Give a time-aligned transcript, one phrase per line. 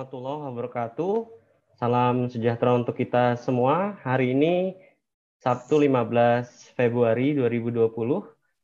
[0.00, 1.28] warahmatullahi wabarakatuh.
[1.76, 4.00] Salam sejahtera untuk kita semua.
[4.00, 4.72] Hari ini
[5.44, 7.92] Sabtu 15 Februari 2020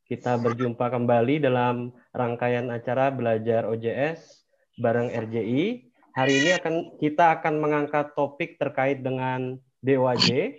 [0.09, 4.49] kita berjumpa kembali dalam rangkaian acara belajar OJS
[4.81, 5.93] bareng RJI.
[6.17, 10.57] Hari ini akan kita akan mengangkat topik terkait dengan DOAJ.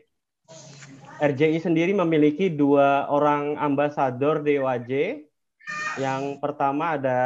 [1.18, 5.26] RJI sendiri memiliki dua orang ambasador DOAJ.
[5.98, 7.22] Yang pertama ada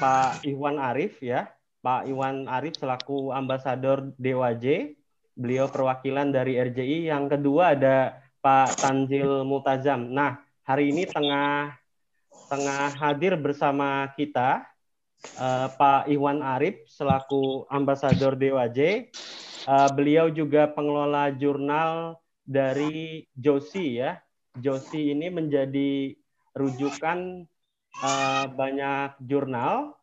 [0.00, 1.52] Pak Iwan Arif ya.
[1.86, 4.98] Pak Iwan Arif selaku ambasador DWJ.
[5.38, 7.06] Beliau perwakilan dari RJI.
[7.14, 10.10] Yang kedua ada Pak Tanjil Mutazam.
[10.10, 11.78] Nah, hari ini tengah
[12.50, 14.66] tengah hadir bersama kita
[15.38, 19.14] uh, Pak Iwan Arif selaku ambasador DWJ.
[19.70, 24.18] Uh, beliau juga pengelola jurnal dari Josi ya.
[24.58, 26.18] Josi ini menjadi
[26.50, 27.46] rujukan
[28.02, 29.94] uh, banyak jurnal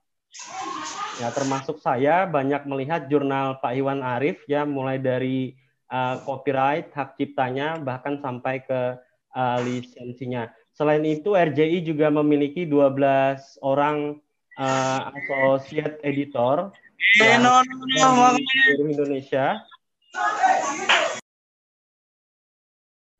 [1.21, 5.53] ya termasuk saya banyak melihat jurnal Pak Iwan Arif ya mulai dari
[5.93, 8.97] uh, copyright hak ciptanya bahkan sampai ke
[9.37, 10.49] uh, lisensinya.
[10.73, 14.17] Selain itu RJI juga memiliki 12 orang
[14.57, 16.73] uh, associate editor
[17.21, 19.61] eh, no, no, no, Indonesia.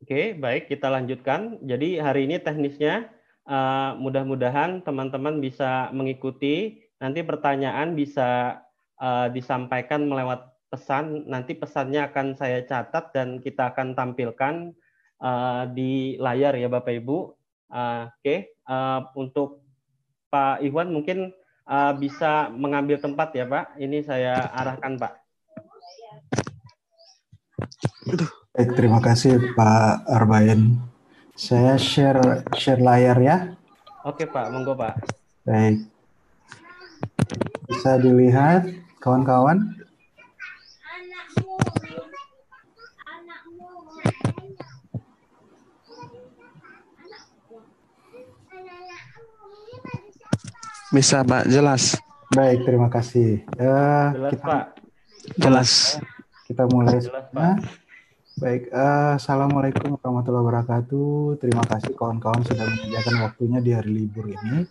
[0.02, 1.62] Oke, baik kita lanjutkan.
[1.62, 6.80] Jadi hari ini teknisnya Uh, mudah-mudahan teman-teman bisa mengikuti.
[7.02, 8.60] Nanti pertanyaan bisa
[8.98, 11.26] uh, disampaikan melewat pesan.
[11.30, 14.74] Nanti pesannya akan saya catat dan kita akan tampilkan
[15.22, 17.18] uh, di layar ya Bapak Ibu.
[17.74, 18.38] Uh, Oke, okay.
[18.70, 19.66] uh, untuk
[20.30, 21.34] Pak Iwan mungkin
[21.66, 23.78] uh, bisa mengambil tempat ya Pak.
[23.78, 25.12] Ini saya arahkan Pak.
[28.54, 30.78] Baik, terima kasih Pak Arbain.
[31.34, 33.36] Saya share share layar ya.
[34.06, 35.02] Oke Pak, monggo Pak.
[35.42, 35.93] Baik.
[37.74, 38.70] Bisa dilihat
[39.02, 39.58] kawan-kawan?
[50.94, 51.98] Bisa Pak, jelas.
[52.30, 53.42] Baik, terima kasih.
[53.58, 54.64] Uh, jelas kita, Pak.
[55.34, 55.70] Jelas.
[56.46, 57.02] Kita mulai.
[57.02, 57.54] Jelas, Pak.
[58.38, 61.42] Baik, uh, assalamualaikum warahmatullahi wabarakatuh.
[61.42, 64.62] Terima kasih kawan-kawan sudah menyediakan waktunya di hari libur ini.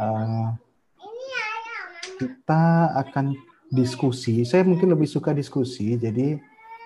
[0.00, 0.63] Uh,
[2.20, 3.34] kita akan
[3.72, 4.46] diskusi.
[4.46, 6.38] Saya mungkin lebih suka diskusi, jadi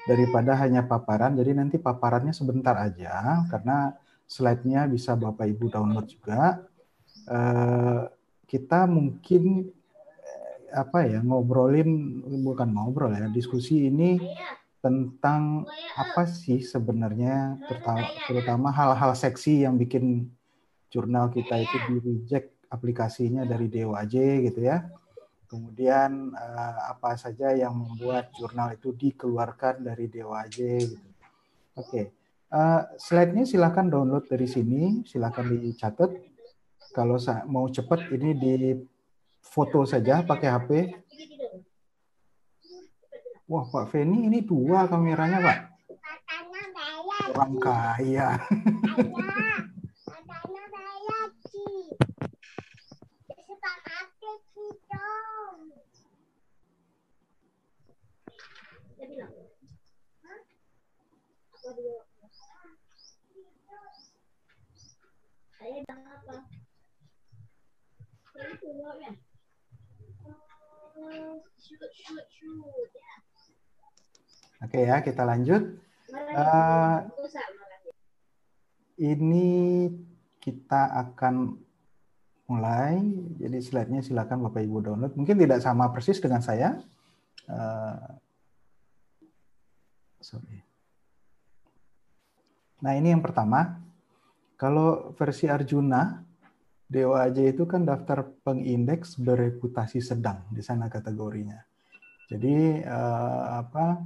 [0.09, 1.37] daripada hanya paparan.
[1.37, 3.93] Jadi nanti paparannya sebentar aja, karena
[4.25, 6.65] slide-nya bisa Bapak Ibu download juga.
[7.29, 8.09] Uh,
[8.49, 9.69] kita mungkin
[10.69, 14.21] apa ya ngobrolin bukan ngobrol ya diskusi ini
[14.85, 15.65] tentang
[15.97, 20.31] apa sih sebenarnya terutama, terutama hal-hal seksi yang bikin
[20.89, 24.15] jurnal kita itu di reject aplikasinya dari DOAJ
[24.49, 24.87] gitu ya.
[25.49, 31.09] Kemudian uh, apa saja yang membuat jurnal itu dikeluarkan dari DOAJ gitu.
[31.75, 31.89] Oke.
[31.89, 32.05] Okay.
[32.49, 36.13] Uh, slide-nya silahkan download dari sini, silahkan dicatat.
[36.93, 38.57] Kalau mau cepat ini di
[39.45, 40.71] foto saja pakai HP
[43.49, 45.59] Wah, Pak Feni ini dua kameranya, Pak.
[47.33, 48.37] Orang kaya.
[65.57, 66.37] Saya apa?
[68.29, 68.58] Shoot, shoot, shoot.
[74.59, 75.79] Oke ya, kita lanjut.
[76.13, 76.99] Uh,
[78.99, 79.87] ini
[80.43, 81.55] kita akan
[82.51, 82.99] mulai.
[83.39, 85.15] Jadi slide-nya silakan Bapak Ibu download.
[85.15, 86.83] Mungkin tidak sama persis dengan saya.
[87.47, 88.19] Uh,
[90.19, 90.59] sorry.
[92.83, 93.79] Nah ini yang pertama.
[94.59, 96.28] Kalau versi Arjuna,
[96.89, 101.61] DOAJ itu kan daftar pengindeks bereputasi sedang di sana kategorinya.
[102.33, 104.01] Jadi uh, apa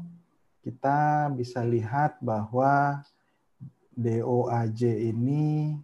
[0.67, 3.03] kita bisa lihat bahwa
[3.95, 5.79] DOAJ ini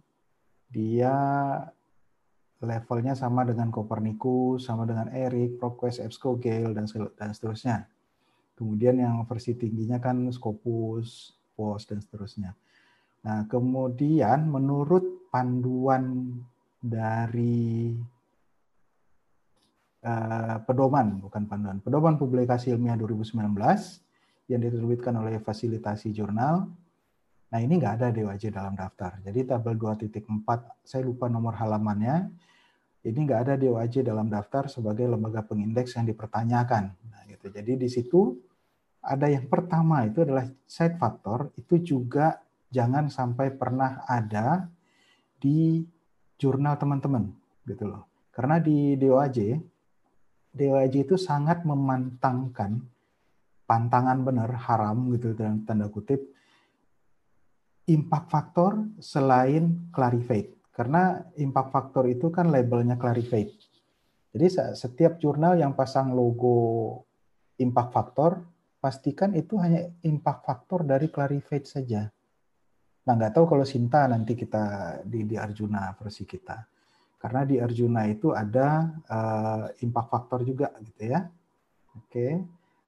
[0.67, 1.15] dia
[2.59, 6.85] levelnya sama dengan Copernicus, sama dengan Eric, PropQuest, EBSCO, Gale, dan,
[7.15, 7.87] dan seterusnya.
[8.59, 12.51] Kemudian yang versi tingginya kan Scopus, POS, dan seterusnya.
[13.23, 16.35] Nah, kemudian menurut panduan
[16.79, 17.91] dari
[20.03, 23.35] uh, pedoman, bukan panduan, pedoman publikasi ilmiah 2019,
[24.49, 26.65] yang diterbitkan oleh fasilitasi jurnal.
[27.49, 29.19] Nah ini nggak ada DOAJ dalam daftar.
[29.21, 30.25] Jadi tabel 2.4,
[30.85, 32.29] saya lupa nomor halamannya,
[33.05, 36.93] ini nggak ada DOAJ dalam daftar sebagai lembaga pengindeks yang dipertanyakan.
[37.09, 37.47] Nah, gitu.
[37.47, 38.35] Jadi di situ
[38.99, 44.67] ada yang pertama itu adalah side factor itu juga jangan sampai pernah ada
[45.39, 45.79] di
[46.39, 47.29] jurnal teman-teman
[47.67, 48.07] gitu loh.
[48.31, 49.59] Karena di DOAJ
[50.55, 52.81] DOAJ itu sangat memantangkan
[53.69, 56.25] pantangan benar haram gitu dalam tanda kutip
[57.85, 60.41] impact factor selain clarify
[60.79, 63.51] karena impact factor itu kan labelnya Clarivate.
[64.31, 64.47] Jadi
[64.79, 66.55] setiap jurnal yang pasang logo
[67.59, 68.39] impact factor,
[68.79, 72.07] pastikan itu hanya impact factor dari Clarivate saja.
[73.09, 76.61] Nah, nggak tahu kalau Sinta nanti kita di, di Arjuna versi kita.
[77.17, 81.25] Karena di Arjuna itu ada uh, impact factor juga gitu ya.
[81.97, 82.05] Oke.
[82.05, 82.31] Okay.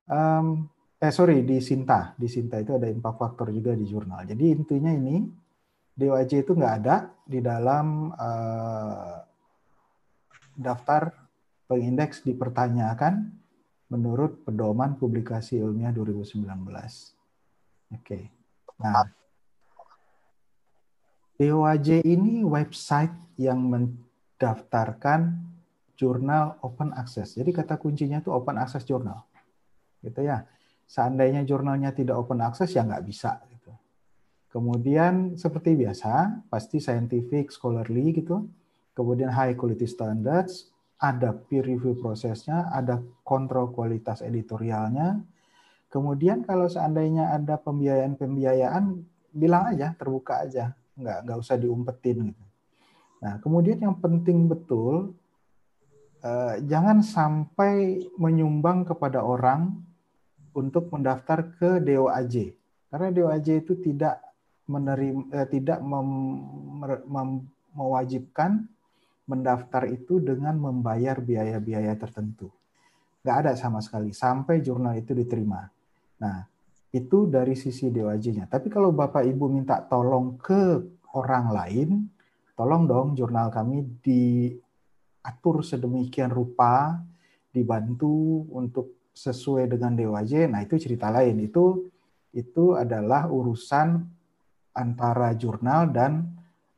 [0.06, 0.70] Um,
[1.02, 4.22] eh sorry di Sinta, di Sinta itu ada impact factor juga di jurnal.
[4.30, 5.26] Jadi intinya ini
[5.98, 9.18] DOAJ itu nggak ada di dalam uh,
[10.54, 11.18] daftar
[11.66, 13.26] pengindeks dipertanyakan
[13.90, 16.46] menurut pedoman publikasi ilmiah 2019.
[16.46, 16.86] Oke.
[17.90, 18.24] Okay.
[18.78, 19.02] Nah,
[21.42, 25.42] DOAJ ini website yang mendaftarkan
[25.98, 27.34] jurnal open access.
[27.34, 29.26] Jadi kata kuncinya itu open access jurnal.
[30.06, 30.46] Gitu ya.
[30.86, 33.42] Seandainya jurnalnya tidak open access ya nggak bisa
[34.52, 38.52] Kemudian seperti biasa, pasti scientific, scholarly gitu.
[38.92, 40.68] Kemudian high quality standards,
[41.00, 45.24] ada peer review prosesnya, ada kontrol kualitas editorialnya.
[45.88, 49.00] Kemudian kalau seandainya ada pembiayaan-pembiayaan,
[49.32, 52.46] bilang aja, terbuka aja, nggak nggak usah diumpetin gitu.
[53.22, 55.14] Nah, kemudian yang penting betul,
[56.26, 59.78] eh, jangan sampai menyumbang kepada orang
[60.58, 62.58] untuk mendaftar ke DOAJ.
[62.90, 64.20] Karena DOAJ itu tidak
[64.66, 66.10] menerima eh, tidak mem,
[67.06, 67.30] mem,
[67.78, 68.66] mewajibkan
[69.30, 72.52] mendaftar itu dengan membayar biaya-biaya tertentu.
[73.22, 75.70] Nggak ada sama sekali sampai jurnal itu diterima.
[76.20, 76.42] Nah,
[76.92, 78.52] itu dari sisi DOAJ-nya.
[78.52, 80.84] Tapi kalau Bapak Ibu minta tolong ke
[81.16, 81.90] orang lain,
[82.56, 87.00] tolong dong jurnal kami diatur sedemikian rupa,
[87.52, 90.52] dibantu untuk sesuai dengan DOAJ.
[90.52, 91.40] Nah, itu cerita lain.
[91.40, 91.88] Itu
[92.32, 94.00] itu adalah urusan
[94.72, 96.32] antara jurnal dan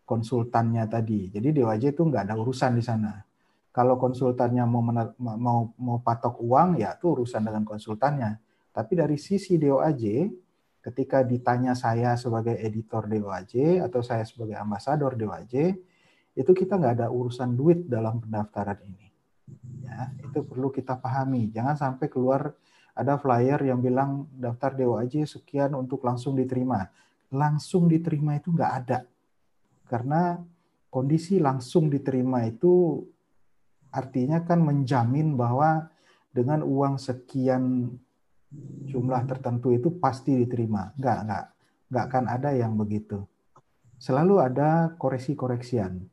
[0.06, 1.30] konsultannya tadi.
[1.30, 3.22] Jadi DOAJ itu nggak ada urusan di sana.
[3.74, 4.86] Kalau konsultannya mau
[5.18, 8.38] mau mau patok uang ya itu urusan dengan konsultannya.
[8.74, 10.34] Tapi dari sisi DOAJ
[10.84, 15.78] ketika ditanya saya sebagai editor DOAJ atau saya sebagai ambasador DOAJ
[16.34, 19.08] itu kita nggak ada urusan duit dalam pendaftaran ini.
[19.86, 21.54] Ya, itu perlu kita pahami.
[21.54, 22.58] Jangan sampai keluar
[22.98, 26.90] ada flyer yang bilang daftar DOAJ sekian untuk langsung diterima
[27.34, 29.00] langsung diterima itu nggak ada.
[29.90, 30.38] Karena
[30.94, 33.02] kondisi langsung diterima itu
[33.90, 35.90] artinya kan menjamin bahwa
[36.30, 37.94] dengan uang sekian
[38.90, 40.94] jumlah tertentu itu pasti diterima.
[40.98, 41.46] Nggak, nggak.
[41.90, 43.24] Nggak akan ada yang begitu.
[43.98, 46.04] Selalu ada koreksi-koreksian.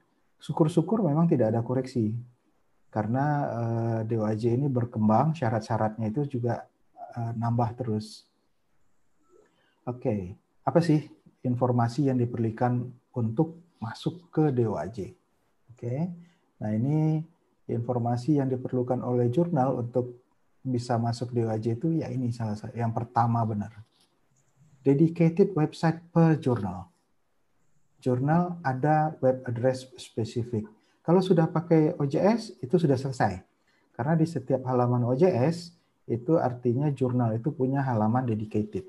[0.40, 2.14] Syukur-syukur memang tidak ada koreksi.
[2.90, 6.66] Karena uh, eh, DOAJ ini berkembang, syarat-syaratnya itu juga
[7.14, 8.26] uh, nambah terus.
[9.86, 10.00] Oke.
[10.00, 10.22] Okay
[10.70, 11.02] apa sih
[11.40, 12.84] informasi yang diperlukan
[13.16, 15.16] untuk masuk ke DOAJ.
[15.72, 15.94] Oke.
[16.60, 17.24] Nah, ini
[17.66, 20.19] informasi yang diperlukan oleh jurnal untuk
[20.60, 23.72] bisa masuk DOAJ itu ya ini salah satu yang pertama benar.
[24.80, 26.88] Dedicated website per jurnal.
[28.00, 30.64] Jurnal ada web address spesifik.
[31.04, 33.44] Kalau sudah pakai OJS itu sudah selesai.
[33.92, 35.76] Karena di setiap halaman OJS
[36.08, 38.88] itu artinya jurnal itu punya halaman dedicated.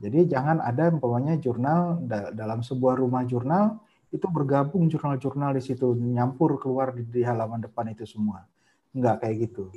[0.00, 2.00] Jadi jangan ada umpamanya jurnal
[2.32, 7.92] dalam sebuah rumah jurnal itu bergabung jurnal-jurnal di situ nyampur keluar di, di halaman depan
[7.92, 8.42] itu semua.
[8.90, 9.70] Enggak kayak gitu.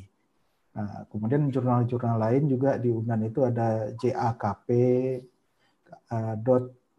[0.76, 4.68] Nah, kemudian jurnal-jurnal lain juga di Unan itu ada jakp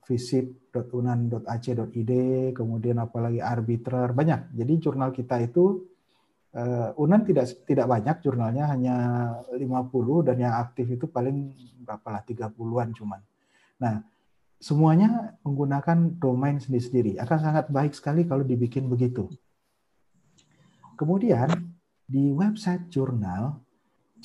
[0.08, 2.14] visip.unan.ac.id,
[2.56, 4.56] kemudian apalagi arbitrer, banyak.
[4.56, 5.84] Jadi jurnal kita itu
[6.56, 8.96] uh, Unan tidak tidak banyak jurnalnya hanya
[9.52, 9.68] 50
[10.24, 11.52] dan yang aktif itu paling
[11.84, 13.20] berapa lah 30-an cuman.
[13.84, 14.00] Nah,
[14.58, 17.20] semuanya menggunakan domain sendiri-sendiri.
[17.20, 19.28] Akan sangat baik sekali kalau dibikin begitu.
[20.96, 21.52] Kemudian
[22.08, 23.67] di website jurnal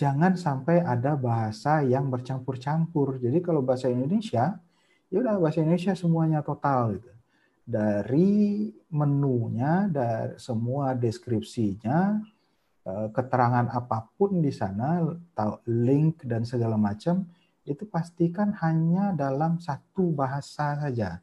[0.02, 3.22] jangan sampai ada bahasa yang bercampur-campur.
[3.22, 4.58] Jadi kalau bahasa Indonesia,
[5.06, 7.10] ya udah bahasa Indonesia semuanya total gitu.
[7.62, 12.18] Dari menunya, dari semua deskripsinya,
[12.82, 15.06] eh, keterangan apa pun di sana,
[15.70, 17.22] link dan segala macam,
[17.62, 21.22] itu pastikan hanya dalam satu bahasa saja.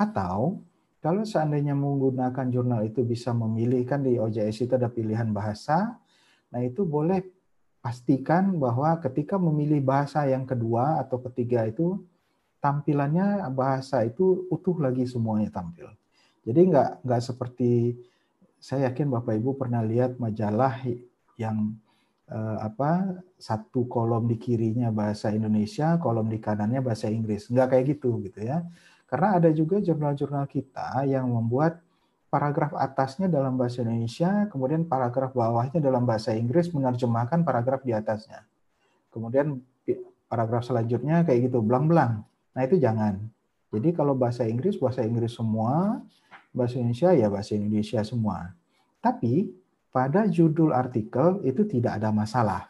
[0.00, 0.64] Atau
[1.04, 6.00] kalau seandainya menggunakan jurnal itu bisa memilih, kan di OJS itu ada pilihan bahasa,
[6.48, 7.35] nah itu boleh
[7.86, 12.02] pastikan bahwa ketika memilih bahasa yang kedua atau ketiga itu,
[12.58, 15.86] tampilannya bahasa itu utuh lagi semuanya tampil.
[16.42, 17.94] Jadi nggak nggak seperti
[18.58, 20.82] saya yakin Bapak Ibu pernah lihat majalah
[21.38, 21.78] yang
[22.26, 27.46] eh, apa satu kolom di kirinya bahasa Indonesia, kolom di kanannya bahasa Inggris.
[27.46, 28.66] Nggak kayak gitu gitu ya.
[29.06, 31.85] Karena ada juga jurnal-jurnal kita yang membuat
[32.36, 38.44] paragraf atasnya dalam bahasa Indonesia, kemudian paragraf bawahnya dalam bahasa Inggris menerjemahkan paragraf di atasnya.
[39.08, 39.56] Kemudian
[40.28, 42.28] paragraf selanjutnya kayak gitu, belang-belang.
[42.52, 43.24] Nah itu jangan.
[43.72, 46.04] Jadi kalau bahasa Inggris, bahasa Inggris semua,
[46.52, 48.52] bahasa Indonesia ya bahasa Indonesia semua.
[49.00, 49.48] Tapi
[49.88, 52.68] pada judul artikel itu tidak ada masalah.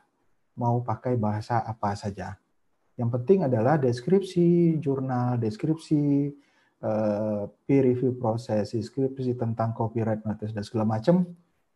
[0.55, 2.39] Mau pakai bahasa apa saja.
[2.95, 6.31] Yang penting adalah deskripsi jurnal, deskripsi
[7.65, 11.25] peer review proses, deskripsi tentang copyright notice dan segala macam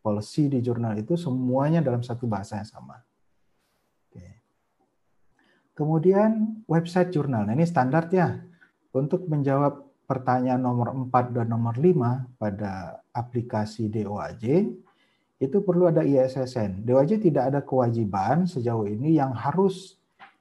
[0.01, 3.01] policy di jurnal itu semuanya dalam satu bahasa yang sama.
[4.09, 4.41] Oke.
[5.77, 7.49] Kemudian website jurnal.
[7.49, 8.41] Nah, ini standar ya.
[8.91, 14.67] Untuk menjawab pertanyaan nomor 4 dan nomor 5 pada aplikasi DOAJ,
[15.41, 16.83] itu perlu ada ISSN.
[16.85, 19.97] DOAJ tidak ada kewajiban sejauh ini yang harus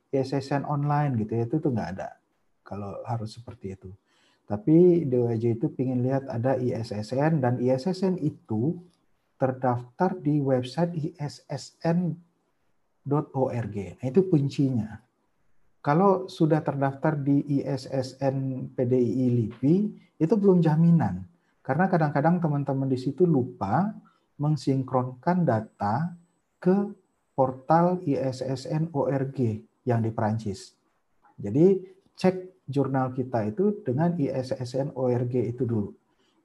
[0.10, 2.18] ISSN online gitu ya, itu tuh nggak ada
[2.66, 3.94] kalau harus seperti itu.
[4.50, 8.82] Tapi DOAJ itu ingin lihat ada ISSN dan ISSN itu
[9.38, 12.18] terdaftar di website issn.org.
[13.78, 15.06] Nah, itu kuncinya.
[15.86, 19.76] Kalau sudah terdaftar di ISSN PDII LIPI,
[20.18, 21.24] itu belum jaminan.
[21.62, 23.94] Karena kadang-kadang teman-teman di situ lupa
[24.42, 26.18] mensinkronkan data
[26.58, 26.90] ke
[27.38, 30.76] portal ISSN ORG yang di Perancis.
[31.40, 31.80] Jadi
[32.20, 35.90] cek jurnal kita itu dengan ISSN ORG itu dulu.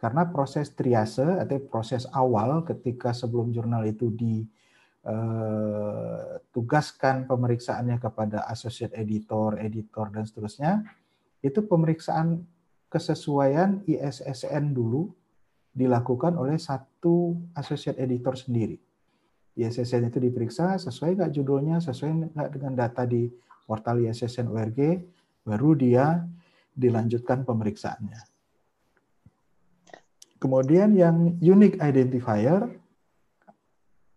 [0.01, 4.09] Karena proses triase atau proses awal ketika sebelum jurnal itu
[5.05, 10.81] ditugaskan eh, pemeriksaannya kepada associate editor, editor dan seterusnya,
[11.45, 12.47] itu pemeriksaan
[12.89, 15.13] kesesuaian ISSN dulu
[15.75, 18.79] dilakukan oleh satu associate editor sendiri.
[19.55, 23.31] ISSN itu diperiksa sesuai nggak judulnya, sesuai nggak dengan data di
[23.67, 24.79] portal ISSN ORG,
[25.45, 26.25] baru dia
[26.75, 28.21] dilanjutkan pemeriksaannya.
[30.43, 32.69] Kemudian yang unique identifier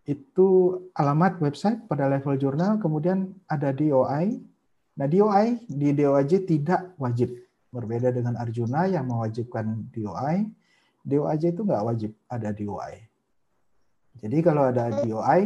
[0.07, 0.47] itu
[0.95, 4.39] alamat website pada level jurnal, kemudian ada DOI.
[4.97, 7.31] Nah, DOI di DOAJ tidak wajib.
[7.67, 10.47] Berbeda dengan Arjuna yang mewajibkan DOI,
[11.03, 12.95] DOAJ itu nggak wajib ada DOI.
[14.17, 15.41] Jadi kalau ada DOI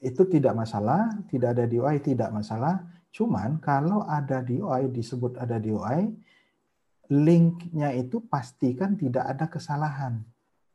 [0.00, 2.82] itu tidak masalah, tidak ada DOI tidak masalah.
[3.16, 6.12] Cuman kalau ada DOI disebut ada DOI,
[7.08, 10.20] linknya itu pastikan tidak ada kesalahan.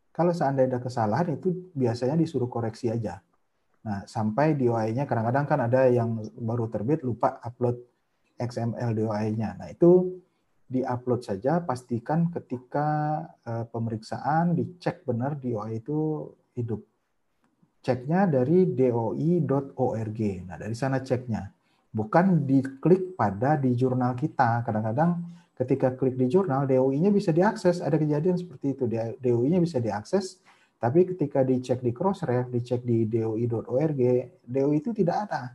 [0.09, 3.21] Kalau seandainya ada kesalahan itu biasanya disuruh koreksi aja.
[3.85, 7.77] Nah, sampai DOI-nya kadang-kadang kan ada yang baru terbit lupa upload
[8.41, 9.61] XML DOI-nya.
[9.61, 10.17] Nah, itu
[10.65, 16.25] di-upload saja, pastikan ketika eh, pemeriksaan dicek benar DOI itu
[16.57, 16.81] hidup.
[17.85, 20.19] Ceknya dari doi.org.
[20.49, 21.60] Nah, dari sana ceknya.
[21.91, 24.63] Bukan diklik pada di jurnal kita.
[24.63, 25.21] Kadang-kadang
[25.59, 27.83] ketika klik di jurnal, DOI-nya bisa diakses.
[27.83, 28.87] Ada kejadian seperti itu.
[29.19, 30.39] DOI-nya bisa diakses,
[30.81, 34.01] tapi ketika dicek di Crossref, dicek di doi.org,
[34.41, 35.53] DOI itu tidak ada.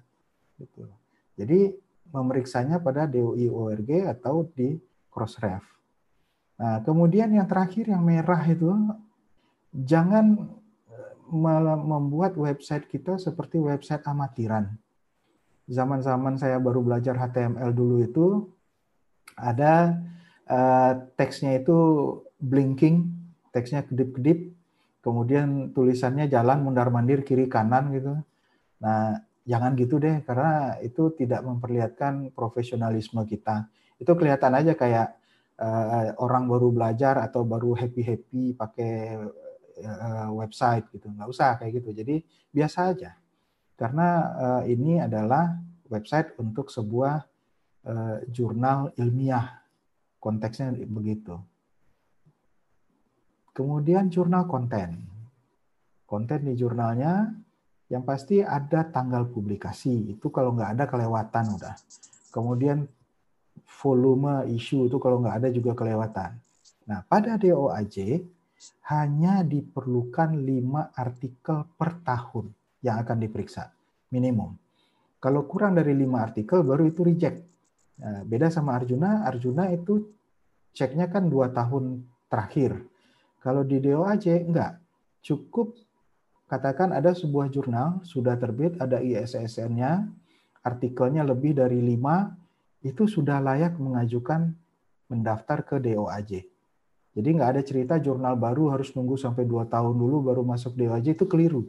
[0.54, 0.86] Gitu.
[1.34, 1.74] Jadi
[2.14, 4.78] memeriksanya pada doi.org atau di
[5.10, 5.66] Crossref.
[6.62, 8.70] Nah, kemudian yang terakhir yang merah itu
[9.74, 10.46] jangan
[11.82, 14.78] membuat website kita seperti website amatiran.
[15.66, 18.26] Zaman-zaman saya baru belajar HTML dulu itu
[19.35, 19.99] ada
[20.46, 21.76] uh, teksnya itu
[22.38, 23.11] blinking,
[23.50, 24.54] teksnya kedip-kedip,
[25.02, 28.14] kemudian tulisannya jalan mundar-mandir kiri kanan gitu.
[28.78, 33.66] Nah, jangan gitu deh karena itu tidak memperlihatkan profesionalisme kita.
[33.99, 35.18] Itu kelihatan aja kayak
[35.58, 38.92] uh, orang baru belajar atau baru happy-happy pakai
[39.85, 42.14] uh, website gitu nggak usah kayak gitu jadi
[42.52, 43.11] biasa aja
[43.76, 45.56] karena uh, ini adalah
[45.92, 47.23] website untuk sebuah
[47.87, 49.62] uh, jurnal ilmiah
[50.18, 51.37] konteksnya begitu
[53.52, 55.04] kemudian jurnal konten
[56.09, 57.47] konten di jurnalnya
[57.87, 60.18] Yang pasti ada tanggal publikasi.
[60.18, 61.75] Itu kalau nggak ada kelewatan udah.
[62.35, 62.83] Kemudian
[63.78, 66.35] volume isu itu kalau nggak ada juga kelewatan.
[66.90, 68.26] Nah, pada DOAJ
[68.90, 72.50] hanya diperlukan lima artikel per tahun
[72.86, 73.74] yang akan diperiksa,
[74.14, 74.54] minimum.
[75.18, 77.42] Kalau kurang dari lima artikel, baru itu reject.
[77.98, 80.06] Nah, beda sama Arjuna, Arjuna itu
[80.70, 82.78] ceknya kan dua tahun terakhir.
[83.42, 84.78] Kalau di DOAJ, enggak.
[85.26, 85.74] Cukup
[86.46, 90.06] katakan ada sebuah jurnal, sudah terbit, ada ISSN-nya,
[90.62, 92.30] artikelnya lebih dari lima,
[92.86, 94.54] itu sudah layak mengajukan
[95.10, 96.46] mendaftar ke DOAJ.
[97.16, 101.16] Jadi nggak ada cerita jurnal baru harus nunggu sampai dua tahun dulu baru masuk DOAJ
[101.16, 101.66] itu keliru.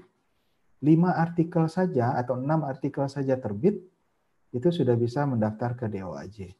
[0.83, 3.81] Lima artikel saja atau enam artikel saja terbit
[4.53, 6.53] itu sudah bisa mendaftar ke DOAJ.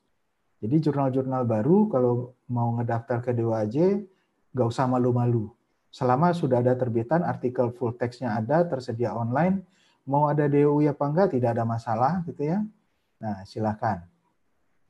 [0.57, 4.01] Jadi jurnal-jurnal baru kalau mau ngedaftar ke DOAJ
[4.57, 5.53] nggak usah malu-malu.
[5.93, 9.61] Selama sudah ada terbitan artikel full text-nya ada tersedia online,
[10.09, 12.65] mau ada DOI apa enggak tidak ada masalah gitu ya.
[13.21, 14.01] Nah, silakan.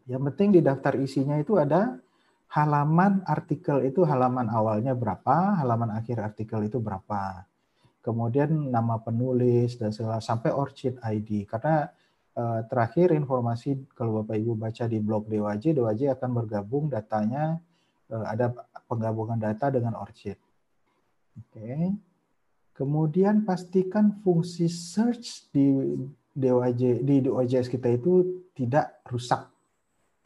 [0.07, 1.99] Yang penting di daftar isinya itu ada
[2.47, 7.43] halaman artikel itu halaman awalnya berapa, halaman akhir artikel itu berapa.
[8.07, 11.43] Kemudian nama penulis dan segala sampai orchid ID.
[11.43, 11.91] Karena
[12.31, 17.59] eh, terakhir informasi kalau Bapak Ibu baca di blog DWJ, DWJ akan bergabung datanya
[18.07, 18.55] eh, ada
[18.87, 20.39] penggabungan data dengan orchid.
[21.35, 21.91] Oke.
[22.71, 25.75] Kemudian pastikan fungsi search di
[26.31, 29.49] DWJ di DOJS kita itu tidak rusak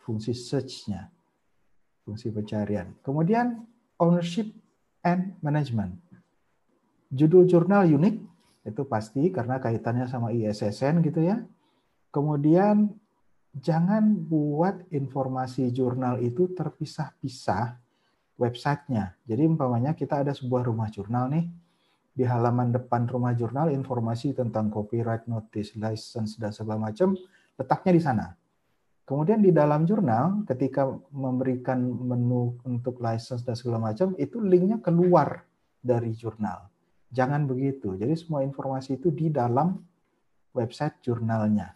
[0.04, 1.08] fungsi search-nya,
[2.04, 2.92] fungsi pencarian.
[3.00, 3.64] Kemudian
[3.96, 4.52] ownership
[5.08, 6.11] and management.
[7.12, 8.16] Judul jurnal unik,
[8.72, 11.44] itu pasti karena kaitannya sama ISSN gitu ya.
[12.12, 12.88] Kemudian
[13.52, 17.76] jangan buat informasi jurnal itu terpisah-pisah
[18.40, 19.20] websitenya.
[19.28, 21.46] Jadi umpamanya kita ada sebuah rumah jurnal nih,
[22.12, 27.16] di halaman depan rumah jurnal informasi tentang copyright notice, license, dan segala macam
[27.60, 28.26] letaknya di sana.
[29.04, 35.44] Kemudian di dalam jurnal, ketika memberikan menu untuk license dan segala macam, itu linknya keluar
[35.84, 36.71] dari jurnal.
[37.12, 38.00] Jangan begitu.
[38.00, 39.76] Jadi semua informasi itu di dalam
[40.56, 41.76] website jurnalnya,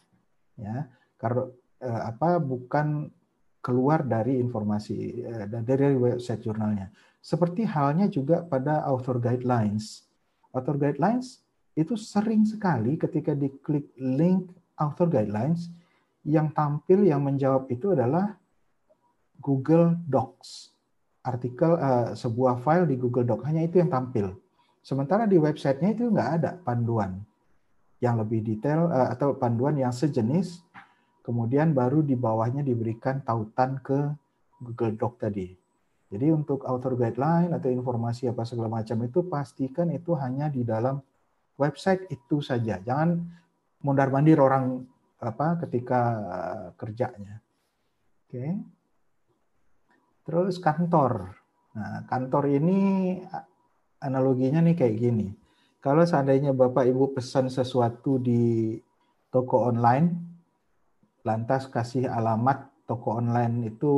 [0.56, 0.88] ya.
[1.20, 1.44] Karena
[1.84, 3.12] eh, apa bukan
[3.60, 4.96] keluar dari informasi
[5.28, 6.88] eh, dari website jurnalnya.
[7.20, 10.08] Seperti halnya juga pada author guidelines.
[10.56, 11.44] Author guidelines
[11.76, 14.48] itu sering sekali ketika diklik link
[14.80, 15.68] author guidelines
[16.24, 18.38] yang tampil yang menjawab itu adalah
[19.42, 20.72] Google Docs.
[21.26, 24.38] Artikel uh, sebuah file di Google Docs hanya itu yang tampil.
[24.86, 27.18] Sementara di websitenya itu nggak ada panduan
[27.98, 30.62] yang lebih detail uh, atau panduan yang sejenis.
[31.26, 34.14] Kemudian baru di bawahnya diberikan tautan ke
[34.62, 35.50] Google Doc tadi.
[36.14, 41.02] Jadi untuk author guideline atau informasi apa segala macam itu pastikan itu hanya di dalam
[41.58, 42.78] website itu saja.
[42.78, 43.26] Jangan
[43.82, 44.86] mondar mandir orang
[45.18, 47.42] apa ketika eh, kerjanya.
[48.30, 48.46] Oke.
[50.30, 51.34] Terus kantor.
[51.74, 52.80] Nah, kantor ini
[54.06, 55.28] analoginya nih kayak gini.
[55.82, 58.78] Kalau seandainya Bapak Ibu pesan sesuatu di
[59.34, 60.14] toko online,
[61.26, 63.92] lantas kasih alamat toko online itu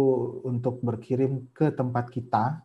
[0.47, 2.63] untuk berkirim ke tempat kita.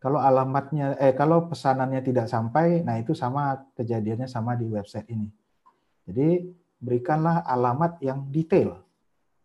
[0.00, 5.28] Kalau alamatnya eh kalau pesanannya tidak sampai, nah itu sama kejadiannya sama di website ini.
[6.08, 6.48] Jadi
[6.80, 8.80] berikanlah alamat yang detail.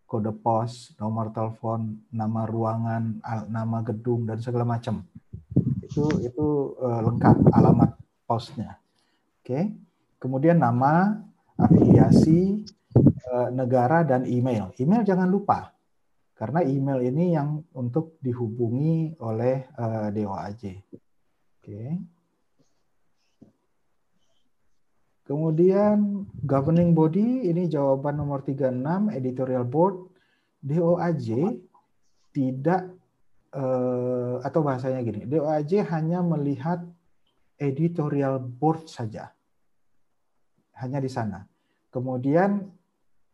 [0.08, 3.20] Kode pos, nomor telepon, nama ruangan,
[3.52, 5.04] nama gedung dan segala macam.
[5.96, 7.96] Itu itu uh, lengkap alamat
[8.28, 8.76] posnya.
[9.40, 9.72] Oke.
[10.20, 11.24] Kemudian nama,
[11.56, 12.68] afiliasi,
[13.32, 14.76] uh, negara dan email.
[14.76, 15.72] Email jangan lupa.
[16.36, 20.64] Karena email ini yang untuk dihubungi oleh uh, eh, DOAJ.
[21.64, 21.84] Oke.
[25.24, 30.12] Kemudian governing body ini jawaban nomor 36 editorial board
[30.60, 31.56] DOAJ
[32.36, 32.95] tidak
[33.56, 36.84] eh, atau bahasanya gini, DOAJ hanya melihat
[37.56, 39.32] editorial board saja.
[40.76, 41.48] Hanya di sana.
[41.88, 42.60] Kemudian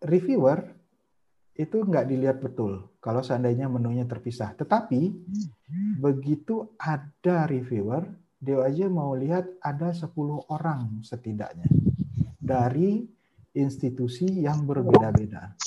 [0.05, 0.61] reviewer
[1.57, 4.53] itu nggak dilihat betul kalau seandainya menunya terpisah.
[4.53, 5.01] Tetapi
[5.97, 8.05] begitu ada reviewer,
[8.37, 10.13] DOAJ mau lihat ada 10
[10.49, 11.69] orang setidaknya
[12.37, 13.05] dari
[13.57, 15.57] institusi yang berbeda-beda.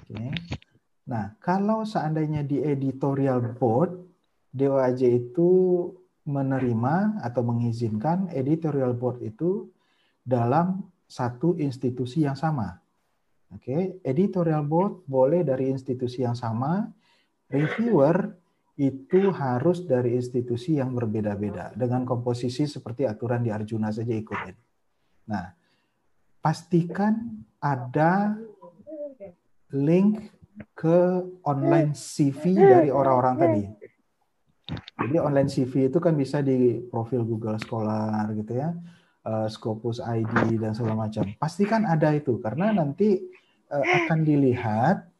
[0.00, 0.30] Oke.
[1.10, 3.98] Nah, kalau seandainya di editorial board,
[4.54, 5.50] DOAJ itu
[6.30, 9.66] menerima atau mengizinkan editorial board itu
[10.22, 12.78] dalam satu institusi yang sama.
[13.50, 16.86] Oke, editorial board boleh dari institusi yang sama,
[17.50, 18.38] reviewer
[18.78, 24.54] itu harus dari institusi yang berbeda-beda dengan komposisi seperti aturan di Arjuna saja ikutin.
[25.26, 25.50] Nah,
[26.38, 28.38] pastikan ada
[29.74, 30.39] link
[30.74, 33.64] ke online CV dari orang-orang tadi.
[35.00, 38.70] Jadi online CV itu kan bisa di profil Google Scholar gitu ya,
[39.26, 41.26] uh, Scopus ID dan segala macam.
[41.40, 43.18] Pastikan ada itu karena nanti
[43.72, 45.10] uh, akan dilihat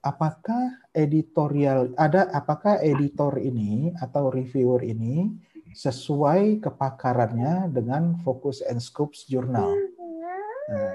[0.00, 5.28] apakah editorial ada apakah editor ini atau reviewer ini
[5.70, 9.70] sesuai kepakarannya dengan Focus and Scopes Journal.
[10.70, 10.94] Nah,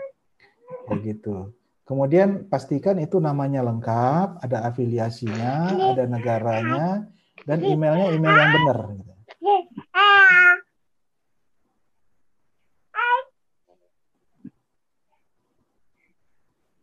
[0.91, 1.51] begitu.
[1.85, 7.05] Kemudian pastikan itu namanya lengkap, ada afiliasinya, ada negaranya,
[7.45, 8.79] dan emailnya email yang benar.
[8.89, 9.13] Gitu.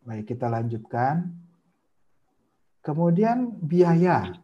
[0.07, 1.35] Baik, kita lanjutkan.
[2.83, 4.39] Kemudian biaya,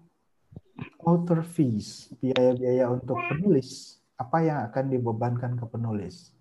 [1.03, 3.99] author fees, biaya-biaya untuk penulis.
[4.19, 6.35] Apa yang akan dibebankan ke penulis?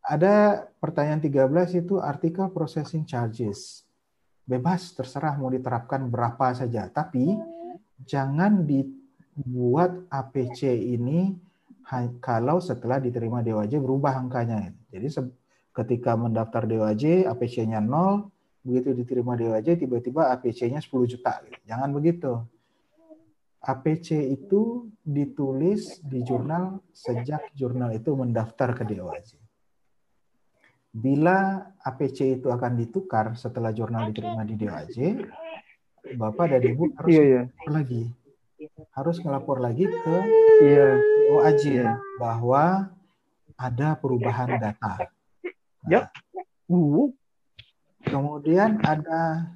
[0.00, 3.84] Ada pertanyaan 13 itu artikel processing charges.
[4.48, 6.88] Bebas, terserah mau diterapkan berapa saja.
[6.90, 7.36] Tapi
[8.02, 11.36] jangan dibuat APC ini
[12.18, 14.72] kalau setelah diterima DOAJ berubah angkanya.
[14.90, 15.10] Jadi
[15.70, 18.30] ketika mendaftar DOAJ APC-nya 0,
[18.66, 21.44] begitu diterima DOAJ tiba-tiba APC-nya 10 juta.
[21.68, 22.40] Jangan begitu.
[23.60, 29.39] APC itu ditulis di jurnal sejak jurnal itu mendaftar ke DOAJ
[30.90, 34.96] bila APC itu akan ditukar setelah jurnal diterima di DOAJ,
[36.18, 37.42] Bapak dan Ibu harus iya, iya.
[37.70, 38.10] lagi
[38.92, 40.16] harus ngelapor lagi ke
[40.60, 41.00] iya.
[41.30, 41.92] DOAJ iya.
[42.20, 42.92] bahwa
[43.56, 45.08] ada perubahan data.
[45.84, 46.08] Nah,
[46.68, 47.08] uh.
[48.00, 49.52] Kemudian ada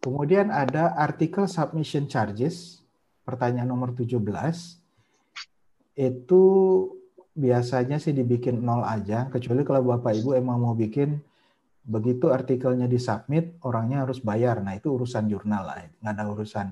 [0.00, 2.79] Kemudian ada artikel submission charges
[3.30, 4.18] pertanyaan nomor 17
[5.94, 6.42] itu
[7.30, 11.22] biasanya sih dibikin nol aja, kecuali kalau Bapak Ibu emang mau bikin
[11.86, 14.58] begitu artikelnya disubmit, orangnya harus bayar.
[14.60, 16.66] Nah, itu urusan jurnal lah, nggak ada urusan.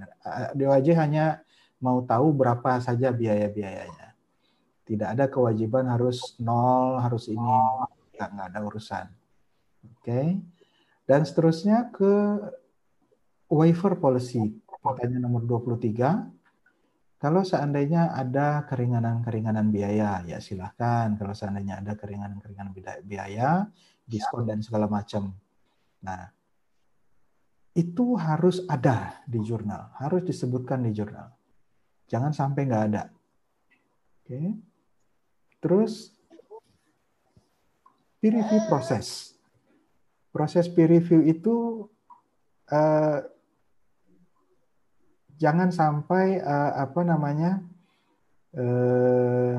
[0.58, 1.46] DOAJ hanya
[1.78, 4.18] mau tahu berapa saja biaya-biayanya.
[4.82, 7.54] Tidak ada kewajiban harus nol, harus ini,
[8.16, 9.06] nggak, nggak ada urusan.
[9.84, 10.02] Oke.
[10.02, 10.26] Okay.
[11.08, 12.12] Dan seterusnya ke
[13.48, 14.60] waiver policy.
[14.84, 16.37] Pertanyaan nomor 23.
[17.18, 21.18] Kalau seandainya ada keringanan-keringanan biaya, ya silahkan.
[21.18, 22.70] Kalau seandainya ada keringanan-keringanan
[23.02, 23.66] biaya,
[24.06, 25.34] diskon dan segala macam.
[26.06, 26.30] Nah,
[27.74, 31.34] itu harus ada di jurnal, harus disebutkan di jurnal.
[32.06, 33.10] Jangan sampai nggak ada.
[34.22, 34.54] Oke.
[35.58, 36.14] Terus
[38.22, 39.34] peer review proses.
[40.30, 41.86] Proses peer review itu
[42.70, 43.18] uh,
[45.38, 47.62] jangan sampai uh, apa namanya
[48.58, 49.54] uh,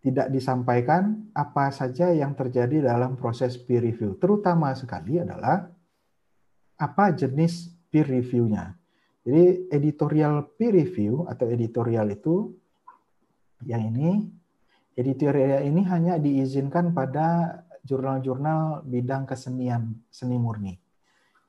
[0.00, 4.16] tidak disampaikan apa saja yang terjadi dalam proses peer review.
[4.16, 5.68] Terutama sekali adalah
[6.80, 8.72] apa jenis peer review-nya.
[9.28, 12.56] Jadi editorial peer review atau editorial itu
[13.68, 14.24] yang ini
[14.96, 20.80] editorial ini hanya diizinkan pada jurnal-jurnal bidang kesenian seni murni.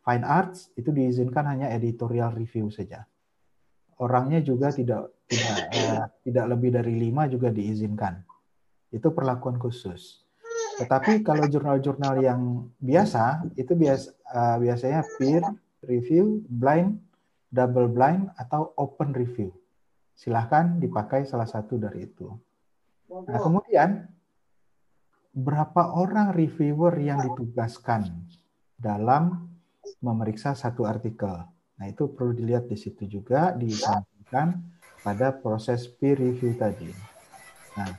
[0.03, 3.07] Fine arts itu diizinkan hanya editorial review saja
[3.99, 8.23] orangnya juga tidak tidak uh, tidak lebih dari lima juga diizinkan.
[8.89, 10.25] Itu perlakuan khusus.
[10.79, 15.43] Tetapi kalau jurnal-jurnal yang biasa itu bias, uh, biasanya peer
[15.83, 16.97] review, blind,
[17.51, 19.51] double blind atau open review.
[20.15, 22.31] Silahkan dipakai salah satu dari itu.
[23.11, 24.07] Nah kemudian
[25.35, 28.27] berapa orang reviewer yang ditugaskan
[28.79, 29.51] dalam
[29.99, 31.43] memeriksa satu artikel?
[31.79, 34.59] Nah, itu perlu dilihat di situ juga disampaikan
[34.99, 36.91] pada proses peer review tadi.
[37.79, 37.95] Nah,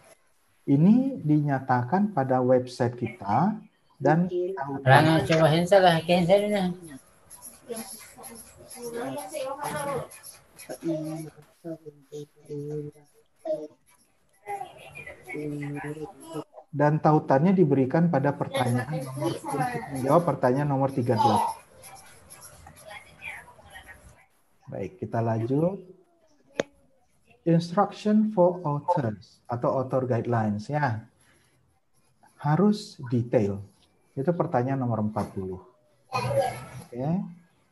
[0.68, 3.56] ini dinyatakan pada website kita
[3.96, 5.48] dan coba
[6.52, 6.68] lah,
[16.70, 19.32] dan tautannya diberikan pada pertanyaan nomor
[19.90, 21.59] menjawab pertanyaan nomor 38.
[24.70, 25.82] Baik, kita lanjut.
[27.42, 31.02] Instruction for authors atau author guidelines ya.
[32.38, 33.58] Harus detail.
[34.14, 35.58] Itu pertanyaan nomor 40.
[36.86, 37.06] Oke.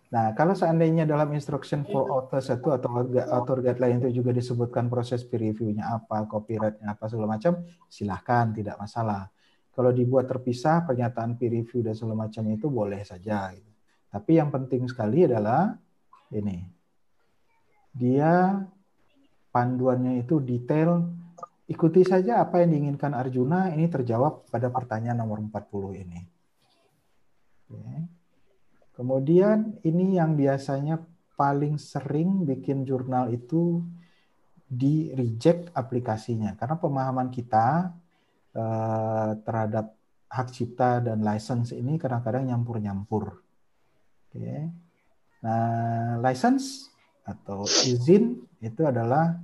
[0.08, 5.22] Nah, kalau seandainya dalam instruction for authors itu atau author guideline itu juga disebutkan proses
[5.22, 9.28] peer review-nya apa, copyright-nya apa segala macam, silahkan, tidak masalah.
[9.70, 13.52] Kalau dibuat terpisah pernyataan peer review dan segala macam itu boleh saja.
[14.08, 15.76] Tapi yang penting sekali adalah
[16.32, 16.77] ini
[17.98, 18.62] dia
[19.50, 21.10] panduannya itu detail.
[21.68, 26.20] Ikuti saja apa yang diinginkan Arjuna, ini terjawab pada pertanyaan nomor 40 ini.
[28.96, 30.98] Kemudian ini yang biasanya
[31.38, 33.84] paling sering bikin jurnal itu
[34.68, 37.94] di reject aplikasinya karena pemahaman kita
[38.52, 39.94] eh, terhadap
[40.28, 43.38] hak cipta dan license ini kadang-kadang nyampur-nyampur.
[44.28, 44.68] Oke.
[45.40, 46.90] Nah, license
[47.28, 49.36] atau izin itu adalah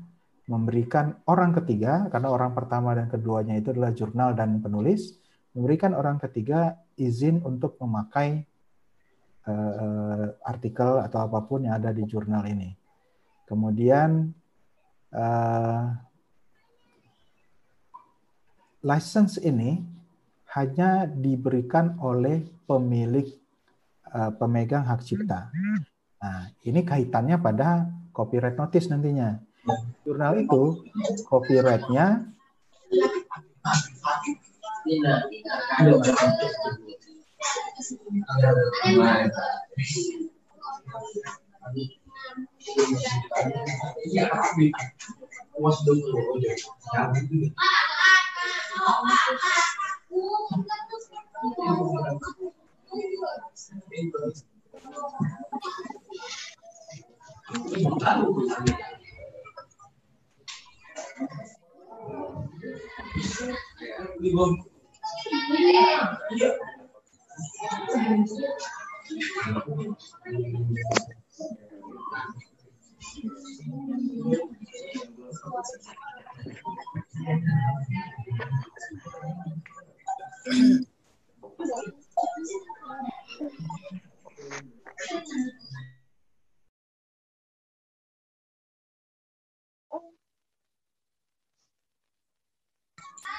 [0.49, 5.21] memberikan orang ketiga karena orang pertama dan keduanya itu adalah jurnal dan penulis
[5.55, 8.45] memberikan orang ketiga izin untuk memakai
[9.47, 12.75] uh, artikel atau apa pun yang ada di jurnal ini.
[13.47, 14.35] Kemudian
[15.15, 15.83] uh,
[18.83, 19.79] license ini
[20.59, 23.31] hanya diberikan oleh pemilik
[24.11, 25.55] uh, pemegang hak cipta.
[26.25, 27.85] Nah, ini kaitannya pada
[28.17, 29.45] copyright notice nantinya.
[30.09, 30.81] Jurnal itu
[31.29, 32.25] copyrightnya
[64.23, 64.57] 이거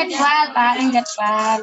[0.00, 1.60] Gatwal, parang Gatwal.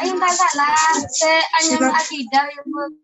[0.00, 0.96] Ayun, bala lang.
[1.12, 1.28] Sa
[1.60, 2.96] anyang akida, yung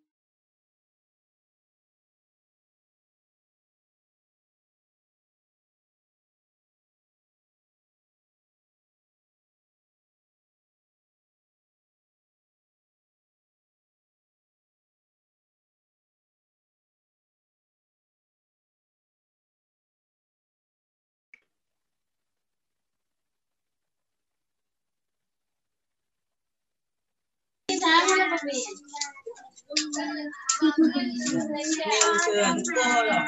[32.26, 33.26] thường cô là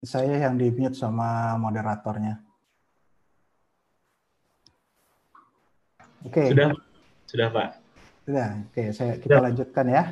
[0.00, 2.40] saya yang di mute sama moderatornya.
[6.24, 6.52] Oke.
[6.52, 6.72] Sudah,
[7.28, 7.68] sudah Pak.
[8.24, 8.48] Sudah.
[8.68, 9.44] Oke, saya kita Sudah.
[9.44, 10.04] lanjutkan ya.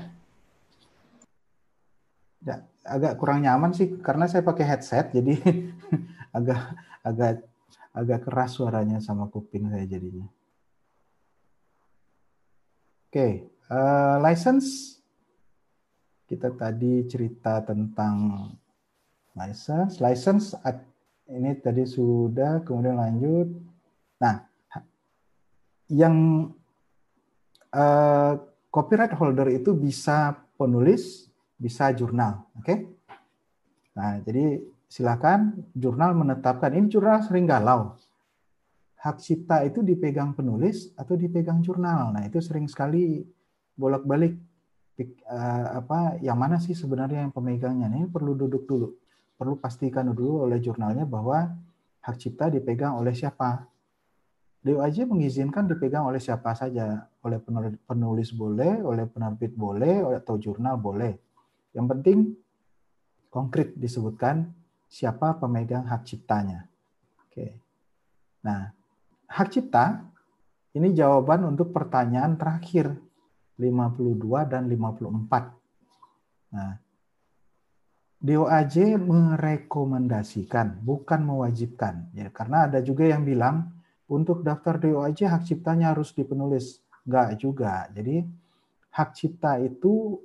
[2.45, 5.37] Ya, agak kurang nyaman sih karena saya pakai headset jadi
[6.37, 6.61] agak
[7.03, 7.33] agak
[7.91, 10.29] agak keras suaranya sama kuping saya jadinya.
[13.09, 15.01] Oke, eh, license
[16.29, 18.53] kita tadi cerita tentang
[19.39, 20.59] license, license
[21.29, 23.49] ini tadi sudah, kemudian lanjut.
[24.19, 24.43] Nah,
[25.93, 26.49] yang
[27.73, 28.33] eh,
[28.69, 32.75] copyright holder itu bisa penulis, bisa jurnal, oke?
[33.97, 37.95] Nah, jadi silakan jurnal menetapkan ini jurnal sering galau.
[38.99, 42.11] Hak cipta itu dipegang penulis atau dipegang jurnal.
[42.11, 43.23] Nah, itu sering sekali
[43.79, 44.35] bolak-balik
[44.99, 47.87] eh, apa yang mana sih sebenarnya yang pemegangnya.
[47.87, 48.98] Nah, ini perlu duduk dulu.
[49.39, 51.47] Perlu pastikan dulu oleh jurnalnya bahwa
[52.03, 53.71] hak cipta dipegang oleh siapa.
[54.59, 57.39] DOAJ mengizinkan dipegang oleh siapa saja, oleh
[57.87, 61.15] penulis boleh, oleh penerbit boleh, atau jurnal boleh.
[61.71, 62.19] Yang penting
[63.31, 64.51] konkret disebutkan
[64.91, 66.67] siapa pemegang hak ciptanya.
[67.23, 67.55] Oke.
[68.43, 68.75] Nah,
[69.31, 70.03] hak cipta
[70.75, 72.99] ini jawaban untuk pertanyaan terakhir
[73.55, 75.55] 52 dan 54.
[76.51, 76.83] Nah,
[78.19, 82.11] DOAJ merekomendasikan, bukan mewajibkan.
[82.11, 83.71] Ya, karena ada juga yang bilang
[84.11, 86.83] untuk daftar DOAJ hak ciptanya harus di penulis.
[87.07, 87.87] Enggak juga.
[87.95, 88.27] Jadi
[88.91, 90.19] hak cipta itu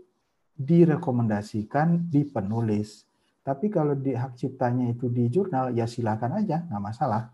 [0.58, 3.06] direkomendasikan di penulis.
[3.45, 7.29] Tapi kalau di hak ciptanya itu di jurnal, ya silakan aja, nggak masalah.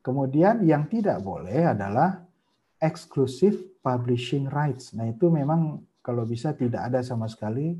[0.00, 2.24] Kemudian yang tidak boleh adalah
[2.80, 4.96] exclusive publishing rights.
[4.96, 7.76] Nah itu memang kalau bisa tidak ada sama sekali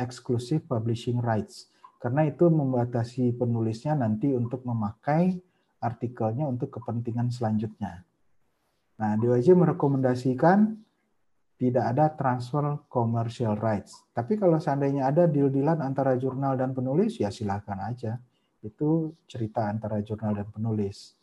[0.00, 1.68] exclusive publishing rights.
[2.00, 5.36] Karena itu membatasi penulisnya nanti untuk memakai
[5.84, 8.04] artikelnya untuk kepentingan selanjutnya.
[9.00, 10.76] Nah, DOJ merekomendasikan
[11.60, 14.00] tidak ada transfer commercial rights.
[14.16, 18.16] Tapi kalau seandainya ada deal-dealan antara jurnal dan penulis, ya silakan aja.
[18.64, 21.16] Itu cerita antara jurnal dan penulis.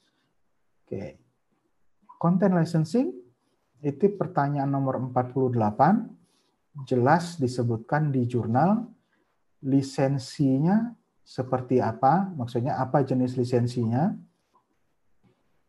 [0.85, 1.17] Oke.
[2.17, 3.13] Content licensing,
[3.81, 6.16] itu pertanyaan nomor 48
[6.85, 8.85] jelas disebutkan di jurnal
[9.63, 10.93] lisensinya
[11.25, 14.13] seperti apa, maksudnya apa jenis lisensinya.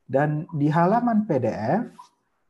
[0.09, 1.93] Dan di halaman PDF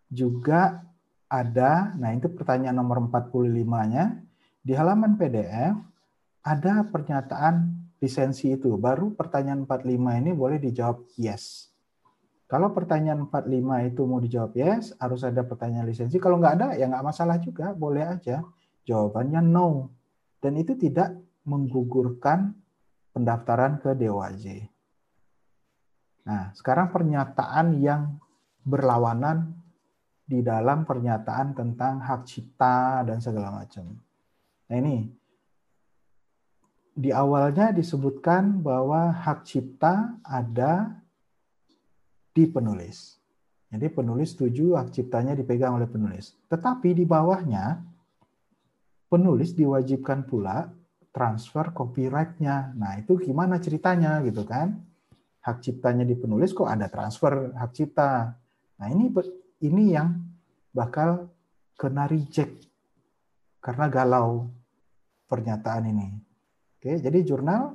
[0.08, 0.82] juga
[1.26, 4.22] ada, nah itu pertanyaan nomor 45-nya,
[4.62, 5.74] di halaman PDF
[6.44, 8.78] ada pernyataan lisensi itu.
[8.78, 11.67] Baru pertanyaan 45 ini boleh dijawab yes.
[12.48, 16.16] Kalau pertanyaan 45 itu mau dijawab yes, harus ada pertanyaan lisensi.
[16.16, 18.40] Kalau nggak ada, ya nggak masalah juga, boleh aja.
[18.88, 19.92] Jawabannya no.
[20.40, 21.12] Dan itu tidak
[21.44, 22.56] menggugurkan
[23.12, 24.64] pendaftaran ke DOAJ.
[26.24, 28.16] Nah, sekarang pernyataan yang
[28.64, 29.52] berlawanan
[30.28, 33.92] di dalam pernyataan tentang hak cipta dan segala macam.
[34.68, 35.08] Nah ini,
[36.92, 41.00] di awalnya disebutkan bahwa hak cipta ada
[42.38, 43.18] di penulis.
[43.68, 46.38] Jadi penulis setuju hak ciptanya dipegang oleh penulis.
[46.46, 47.82] Tetapi di bawahnya
[49.10, 50.70] penulis diwajibkan pula
[51.10, 52.78] transfer copyright-nya.
[52.78, 54.78] Nah, itu gimana ceritanya gitu kan?
[55.42, 58.38] Hak ciptanya di penulis kok ada transfer hak cipta.
[58.78, 59.10] Nah, ini
[59.66, 60.14] ini yang
[60.70, 61.26] bakal
[61.74, 62.70] kena reject
[63.58, 64.46] karena galau
[65.26, 66.08] pernyataan ini.
[66.78, 67.74] Oke, jadi jurnal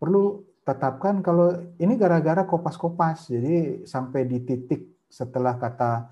[0.00, 3.30] perlu tetapkan kalau ini gara-gara kopas-kopas.
[3.30, 6.10] Jadi sampai di titik setelah kata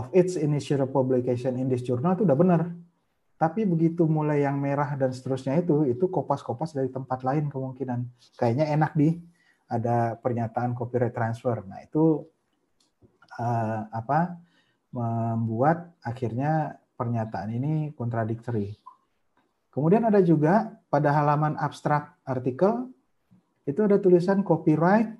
[0.00, 2.62] of its initial publication in this journal itu udah benar.
[3.36, 8.08] Tapi begitu mulai yang merah dan seterusnya itu, itu kopas-kopas dari tempat lain kemungkinan.
[8.36, 9.16] Kayaknya enak di
[9.68, 11.64] ada pernyataan copyright transfer.
[11.64, 12.24] Nah itu
[13.40, 14.36] uh, apa
[14.92, 18.76] membuat akhirnya pernyataan ini kontradiktori.
[19.72, 22.92] Kemudian ada juga pada halaman abstrak artikel
[23.68, 25.12] itu ada tulisan copyright,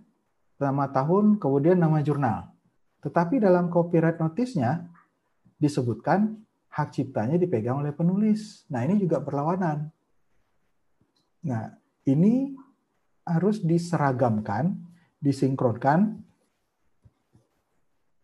[0.61, 2.53] nama tahun, kemudian nama jurnal.
[3.01, 4.85] Tetapi dalam copyright notice-nya
[5.57, 6.37] disebutkan
[6.71, 8.65] hak ciptanya dipegang oleh penulis.
[8.69, 9.89] Nah, ini juga berlawanan.
[11.45, 11.73] Nah,
[12.05, 12.53] ini
[13.25, 14.77] harus diseragamkan,
[15.21, 16.21] disinkronkan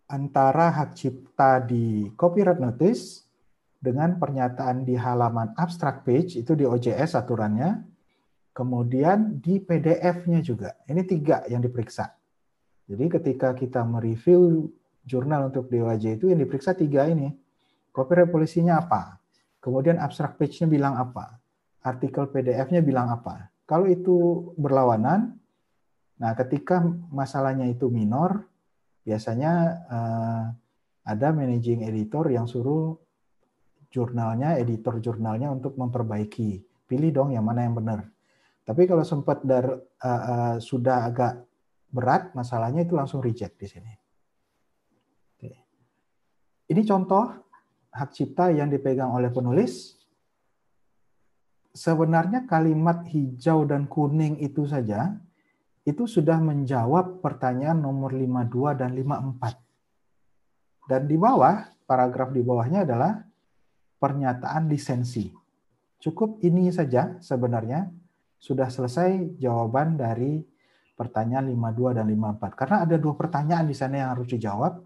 [0.06, 3.26] antara hak cipta di copyright notice
[3.82, 7.95] dengan pernyataan di halaman abstract page itu di OJS aturannya
[8.56, 10.72] Kemudian di PDF-nya juga.
[10.88, 12.08] Ini tiga yang diperiksa.
[12.88, 14.72] Jadi ketika kita mereview
[15.04, 17.36] jurnal untuk DOAJ itu yang diperiksa tiga ini.
[17.92, 19.20] Copyright polisinya apa?
[19.60, 21.36] Kemudian abstract page-nya bilang apa?
[21.84, 23.52] Artikel PDF-nya bilang apa?
[23.68, 25.36] Kalau itu berlawanan,
[26.16, 26.80] nah ketika
[27.12, 28.40] masalahnya itu minor,
[29.04, 29.52] biasanya
[29.84, 30.44] uh,
[31.04, 32.96] ada managing editor yang suruh
[33.92, 36.64] jurnalnya, editor jurnalnya untuk memperbaiki.
[36.88, 38.15] Pilih dong yang mana yang benar.
[38.66, 41.46] Tapi kalau sempat dar, uh, uh, sudah agak
[41.86, 43.94] berat masalahnya itu langsung reject di sini.
[45.38, 45.50] Oke.
[46.74, 47.30] Ini contoh
[47.94, 49.94] hak cipta yang dipegang oleh penulis.
[51.70, 55.14] Sebenarnya kalimat hijau dan kuning itu saja
[55.86, 60.90] itu sudah menjawab pertanyaan nomor 52 dan 54.
[60.90, 63.22] Dan di bawah, paragraf di bawahnya adalah
[64.02, 65.30] pernyataan lisensi.
[66.02, 67.86] Cukup ini saja sebenarnya
[68.36, 70.44] sudah selesai jawaban dari
[70.96, 72.56] pertanyaan 52 dan 54.
[72.56, 74.80] Karena ada dua pertanyaan di sana yang harus dijawab,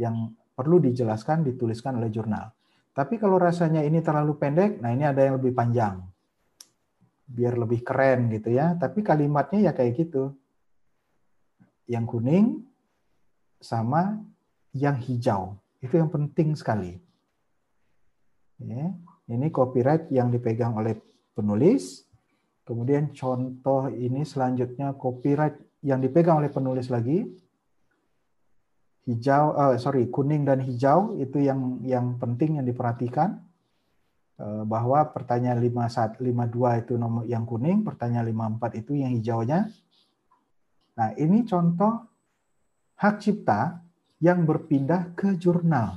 [0.00, 2.50] yang perlu dijelaskan, dituliskan oleh jurnal.
[2.96, 6.02] Tapi kalau rasanya ini terlalu pendek, nah ini ada yang lebih panjang.
[7.28, 8.74] Biar lebih keren gitu ya.
[8.74, 10.34] Tapi kalimatnya ya kayak gitu.
[11.88, 12.68] yang kuning
[13.64, 14.20] sama
[14.76, 15.56] yang hijau.
[15.80, 17.00] Itu yang penting sekali.
[18.60, 18.92] Ya,
[19.30, 20.98] ini copyright yang dipegang oleh
[21.32, 22.07] penulis.
[22.68, 27.24] Kemudian contoh ini selanjutnya copyright yang dipegang oleh penulis lagi.
[29.08, 33.40] Hijau, uh, sorry, kuning dan hijau itu yang yang penting yang diperhatikan
[34.36, 38.28] uh, bahwa pertanyaan 51, 52 itu nomor yang kuning, pertanyaan
[38.60, 39.72] 54 itu yang hijaunya.
[40.92, 42.04] Nah, ini contoh
[43.00, 43.80] hak cipta
[44.20, 45.96] yang berpindah ke jurnal.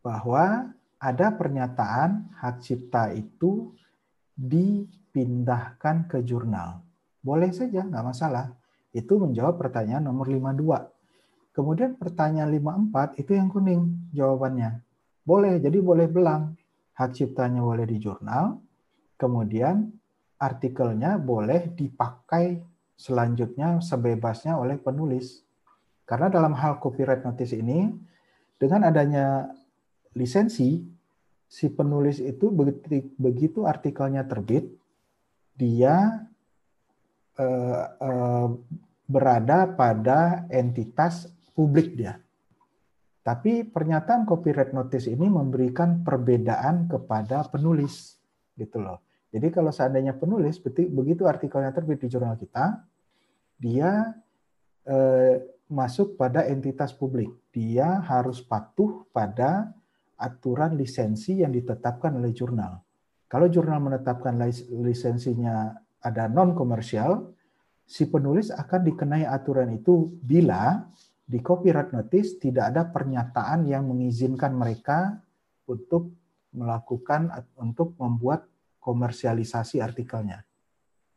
[0.00, 3.70] Bahwa ada pernyataan hak cipta itu
[4.34, 6.82] dipindahkan ke jurnal.
[7.22, 8.54] Boleh saja, nggak masalah.
[8.90, 10.90] Itu menjawab pertanyaan nomor 52.
[11.54, 14.82] Kemudian pertanyaan 54 itu yang kuning jawabannya.
[15.26, 16.54] Boleh, jadi boleh belang.
[16.98, 18.58] Hak ciptanya boleh di jurnal,
[19.14, 19.86] kemudian
[20.34, 22.58] artikelnya boleh dipakai
[22.98, 25.46] selanjutnya sebebasnya oleh penulis.
[26.02, 27.86] Karena dalam hal copyright notice ini,
[28.58, 29.46] dengan adanya
[30.14, 30.80] lisensi,
[31.48, 32.52] si penulis itu
[33.16, 34.68] begitu artikelnya terbit,
[35.56, 36.28] dia
[37.40, 38.48] eh, eh,
[39.08, 42.20] berada pada entitas publik dia.
[43.24, 48.16] Tapi pernyataan copyright notice ini memberikan perbedaan kepada penulis,
[48.56, 49.04] gitu loh.
[49.28, 50.56] Jadi kalau seandainya penulis
[50.88, 52.80] begitu artikelnya terbit di jurnal kita,
[53.60, 54.16] dia
[54.88, 57.28] eh, masuk pada entitas publik.
[57.52, 59.76] Dia harus patuh pada
[60.18, 62.82] aturan lisensi yang ditetapkan oleh jurnal.
[63.30, 64.34] Kalau jurnal menetapkan
[64.82, 67.32] lisensinya ada non komersial,
[67.86, 70.84] si penulis akan dikenai aturan itu bila
[71.28, 75.20] di copyright notice tidak ada pernyataan yang mengizinkan mereka
[75.68, 76.16] untuk
[76.56, 77.28] melakukan
[77.60, 78.48] untuk membuat
[78.80, 80.40] komersialisasi artikelnya.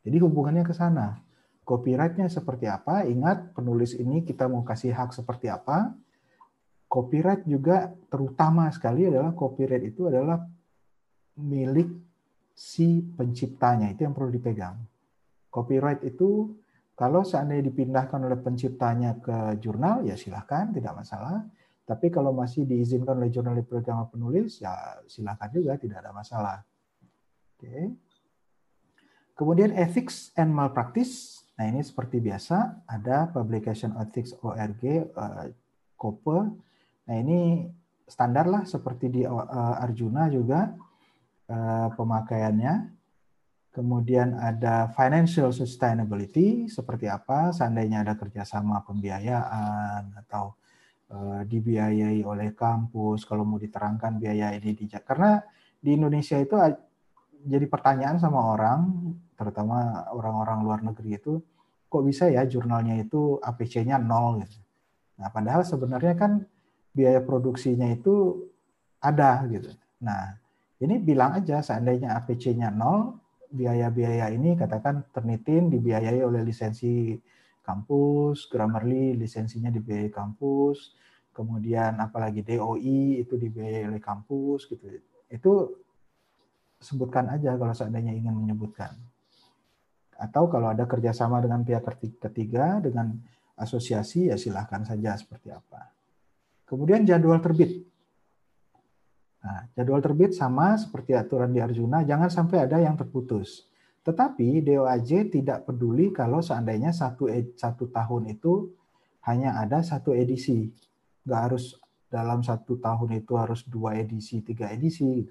[0.04, 1.24] Jadi hubungannya ke sana.
[1.64, 3.06] Copyrightnya seperti apa?
[3.06, 5.94] Ingat penulis ini kita mau kasih hak seperti apa?
[6.92, 10.44] Copyright juga terutama sekali adalah copyright itu adalah
[11.40, 11.88] milik
[12.52, 14.76] si penciptanya itu yang perlu dipegang.
[15.48, 16.52] Copyright itu
[16.92, 21.48] kalau seandainya dipindahkan oleh penciptanya ke jurnal ya silahkan tidak masalah.
[21.88, 26.60] Tapi kalau masih diizinkan oleh jurnal dipegang penulis ya silahkan juga tidak ada masalah.
[27.56, 27.96] Oke.
[29.32, 31.40] Kemudian ethics and malpractice.
[31.56, 35.48] Nah, ini seperti biasa ada publication ethics ORG uh,
[35.96, 36.38] COPE.
[37.08, 37.66] Nah, ini
[38.06, 40.70] standar lah seperti di uh, Arjuna juga
[41.48, 43.00] uh, pemakaiannya.
[43.72, 50.60] Kemudian ada financial sustainability seperti apa seandainya ada kerjasama pembiayaan atau
[51.44, 55.44] dibiayai oleh kampus kalau mau diterangkan biaya ini di karena
[55.76, 56.56] di Indonesia itu
[57.42, 61.42] jadi pertanyaan sama orang, terutama orang-orang luar negeri itu,
[61.90, 64.58] kok bisa ya jurnalnya itu APC-nya nol gitu.
[65.18, 66.46] Nah, padahal sebenarnya kan
[66.92, 68.46] biaya produksinya itu
[69.00, 69.72] ada gitu.
[70.04, 70.36] Nah,
[70.78, 73.16] ini bilang aja seandainya APC-nya nol,
[73.52, 77.16] biaya-biaya ini katakan ternitin dibiayai oleh lisensi
[77.64, 80.92] kampus, Grammarly lisensinya dibiayai kampus,
[81.32, 84.84] kemudian apalagi DOI itu dibiayai oleh kampus gitu.
[85.32, 85.52] Itu
[86.82, 88.92] sebutkan aja kalau seandainya ingin menyebutkan.
[90.18, 91.82] Atau kalau ada kerjasama dengan pihak
[92.20, 93.16] ketiga, dengan
[93.58, 96.01] asosiasi, ya silahkan saja seperti apa.
[96.72, 97.84] Kemudian jadwal terbit.
[99.44, 103.68] Nah, jadwal terbit sama seperti aturan di Arjuna, jangan sampai ada yang terputus.
[104.00, 107.28] Tetapi DOAJ tidak peduli kalau seandainya satu,
[107.60, 108.72] satu tahun itu
[109.28, 110.72] hanya ada satu edisi.
[111.28, 111.76] Nggak harus
[112.08, 115.28] dalam satu tahun itu harus dua edisi, tiga edisi.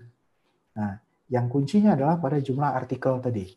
[0.78, 0.94] Nah,
[1.34, 3.50] yang kuncinya adalah pada jumlah artikel tadi.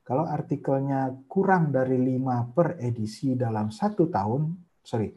[0.00, 5.14] Kalau artikelnya kurang dari 5 per edisi dalam satu tahun, sorry,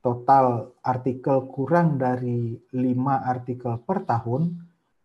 [0.00, 2.76] total artikel kurang dari 5
[3.20, 4.56] artikel per tahun,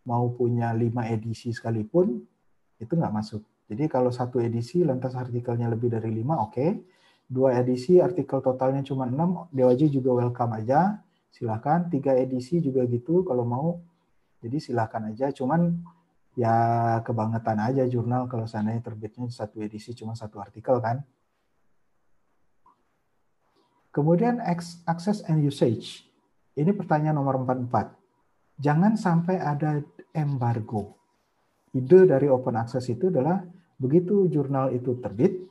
[0.08, 2.20] mau punya 5 edisi sekalipun,
[2.80, 3.44] itu nggak masuk.
[3.66, 6.52] Jadi kalau satu edisi lantas artikelnya lebih dari 5, oke.
[6.54, 6.70] Okay.
[7.26, 11.02] Dua edisi artikel totalnya cuma 6, DOJ juga welcome aja.
[11.34, 11.90] Silahkan.
[11.90, 13.82] Tiga edisi juga gitu kalau mau.
[14.46, 15.34] Jadi silahkan aja.
[15.34, 15.74] Cuman
[16.38, 16.54] ya
[17.02, 21.02] kebangetan aja jurnal kalau seandainya terbitnya satu edisi cuma satu artikel kan.
[23.96, 26.04] Kemudian access and usage.
[26.52, 27.96] Ini pertanyaan nomor 44.
[28.60, 29.80] Jangan sampai ada
[30.12, 31.00] embargo.
[31.72, 33.40] Ide dari open access itu adalah
[33.80, 35.48] begitu jurnal itu terbit,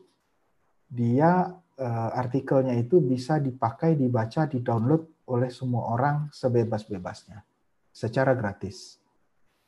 [0.88, 7.40] dia eh, artikelnya itu bisa dipakai, dibaca, di-download oleh semua orang sebebas-bebasnya
[7.88, 9.00] secara gratis.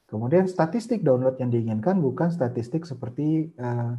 [0.05, 3.91] Kemudian statistik download yang diinginkan bukan statistik seperti uh,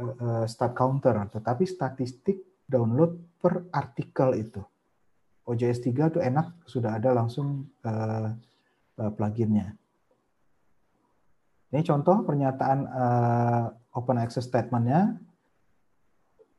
[0.00, 4.62] uh, uh, start counter, tetapi statistik download per artikel itu.
[5.48, 8.28] OJS 3 itu enak, sudah ada langsung uh,
[9.00, 9.72] uh, pluginnya.
[11.72, 13.64] Ini contoh pernyataan uh,
[13.96, 15.16] open access statement-nya.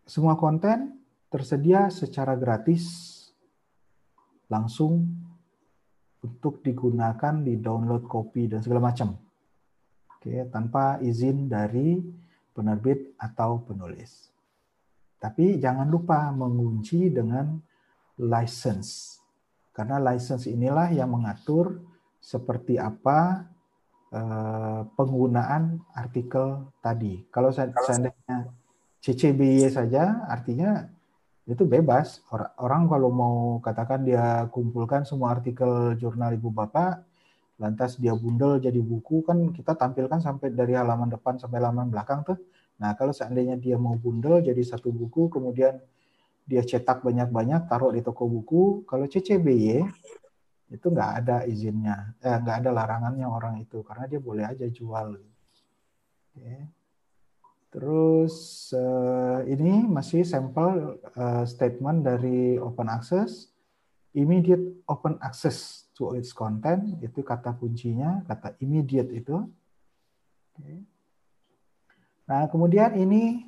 [0.09, 0.97] Semua konten
[1.30, 3.13] tersedia secara gratis
[4.49, 5.05] langsung
[6.25, 9.13] untuk digunakan di download copy dan segala macam.
[10.17, 12.01] Oke, tanpa izin dari
[12.51, 14.28] penerbit atau penulis.
[15.20, 17.59] Tapi jangan lupa mengunci dengan
[18.20, 19.20] license.
[19.76, 21.80] Karena license inilah yang mengatur
[22.20, 23.47] seperti apa
[24.11, 27.28] eh, penggunaan artikel tadi.
[27.32, 28.51] Kalau seandainya
[28.99, 30.88] CCBY saja, artinya
[31.49, 32.22] itu bebas.
[32.59, 37.01] Orang kalau mau katakan dia kumpulkan semua artikel jurnal ibu bapak,
[37.57, 42.22] lantas dia bundel jadi buku, kan kita tampilkan sampai dari halaman depan sampai halaman belakang
[42.22, 42.38] tuh.
[42.80, 45.77] Nah, kalau seandainya dia mau bundel jadi satu buku, kemudian
[46.47, 49.84] dia cetak banyak-banyak, taruh di toko buku, kalau CCBY
[50.71, 55.19] itu nggak ada izinnya, eh, nggak ada larangannya orang itu, karena dia boleh aja jual.
[56.34, 56.55] Oke.
[57.69, 63.45] Terus uh, ini masih sampel uh, statement dari open access.
[64.09, 69.45] Immediate open access to its content, itu kata kuncinya, kata immediate itu.
[70.57, 70.82] Okay.
[72.30, 73.41] Nah, kemudian ini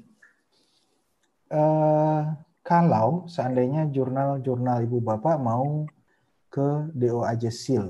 [1.53, 2.21] eh,
[2.65, 5.85] kalau seandainya jurnal-jurnal ibu bapak mau
[6.49, 7.85] ke DOAJ SEAL.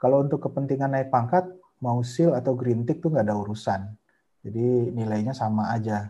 [0.00, 1.44] Kalau untuk kepentingan naik pangkat,
[1.84, 3.92] mau SEAL atau green tick itu nggak ada urusan.
[4.40, 6.08] Jadi nilainya sama aja.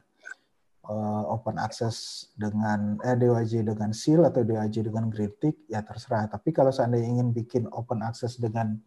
[0.86, 6.30] Eh, open access dengan eh, DOAJ dengan SEAL atau DOAJ dengan green tick, ya terserah.
[6.30, 8.78] Tapi kalau seandainya ingin bikin open access dengan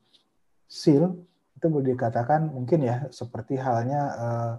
[0.72, 1.12] SEAL,
[1.60, 4.54] itu boleh dikatakan mungkin ya seperti halnya uh,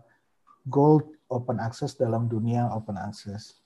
[0.66, 3.60] gold open access dalam dunia open access.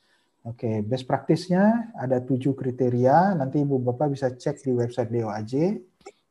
[0.45, 3.32] Oke, okay, best practice-nya ada tujuh kriteria.
[3.32, 5.80] Nanti ibu bapak bisa cek di website DOAJ.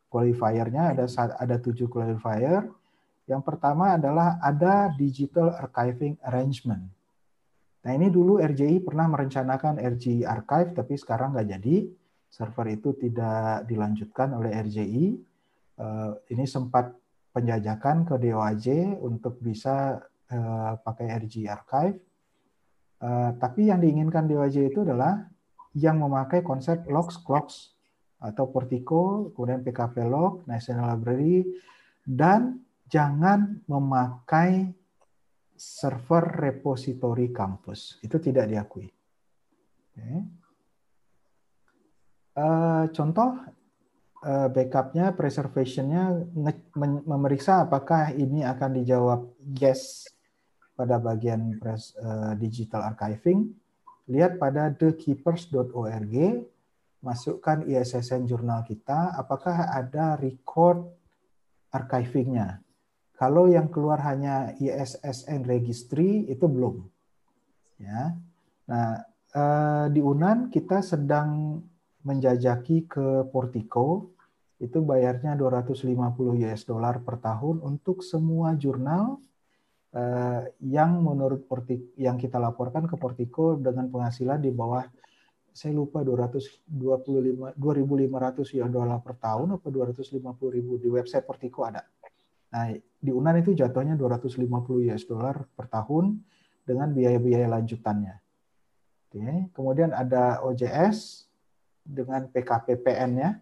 [0.05, 2.69] Qualifier-nya ada ada tujuh qualifier.
[3.25, 6.85] Yang pertama adalah ada digital archiving arrangement.
[7.83, 11.75] Nah ini dulu RJI pernah merencanakan RJI Archive, tapi sekarang nggak jadi.
[12.29, 15.05] Server itu tidak dilanjutkan oleh RJI.
[15.73, 16.93] Eh, ini sempat
[17.33, 19.97] penjajakan ke DOAJ untuk bisa
[20.31, 21.97] uh, pakai RG Archive.
[23.03, 25.27] Uh, tapi yang diinginkan DOAJ itu adalah
[25.75, 27.73] yang memakai konsep logs, clocks,
[28.23, 31.43] atau Portico, kemudian PKP log, National Library,
[32.07, 34.71] dan jangan memakai
[35.59, 37.99] server repository kampus.
[37.99, 38.87] Itu tidak diakui.
[39.91, 40.23] Okay.
[42.33, 43.43] Uh, contoh
[44.23, 46.33] uh, backupnya, preservationnya
[47.05, 49.21] memeriksa apakah ini akan dijawab
[49.59, 50.09] yes
[50.73, 53.53] pada bagian press, uh, digital archiving,
[54.09, 56.15] lihat pada thekeepers.org,
[57.03, 60.87] masukkan ISSN jurnal kita, apakah ada record
[61.69, 62.63] archivingnya.
[63.13, 66.81] Kalau yang keluar hanya ISSN registry itu belum.
[67.77, 68.17] Ya.
[68.67, 69.03] Nah,
[69.35, 71.61] uh, di Unan kita sedang
[72.03, 74.11] menjajaki ke Portico
[74.59, 79.19] itu bayarnya 250 US dollar per tahun untuk semua jurnal
[79.93, 84.83] uh, yang menurut Portik yang kita laporkan ke Portico dengan penghasilan di bawah
[85.53, 86.65] saya lupa 225
[87.61, 90.17] 2500 US dollar per tahun apa 250
[90.49, 91.85] ribu di website Portico ada.
[92.53, 94.41] Nah, di Unan itu jatuhnya 250
[94.89, 96.21] US dollar per tahun
[96.65, 98.15] dengan biaya-biaya lanjutannya.
[99.09, 101.29] Oke, kemudian ada OJS
[101.85, 103.41] dengan PKPPN-nya.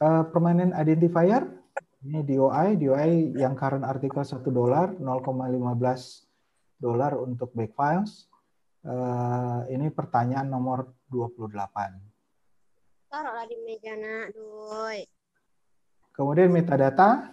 [0.00, 1.63] Uh, eh, permanent identifier
[2.04, 6.28] ini DOI, DOI yang current artikel 1 dolar, 0,15
[6.76, 8.28] dolar untuk back files.
[8.84, 11.48] Uh, ini pertanyaan nomor 28.
[13.08, 15.08] Taruhlah di meja nak, doi.
[16.12, 17.32] Kemudian metadata.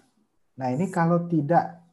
[0.56, 1.84] Nah, ini kalau tidak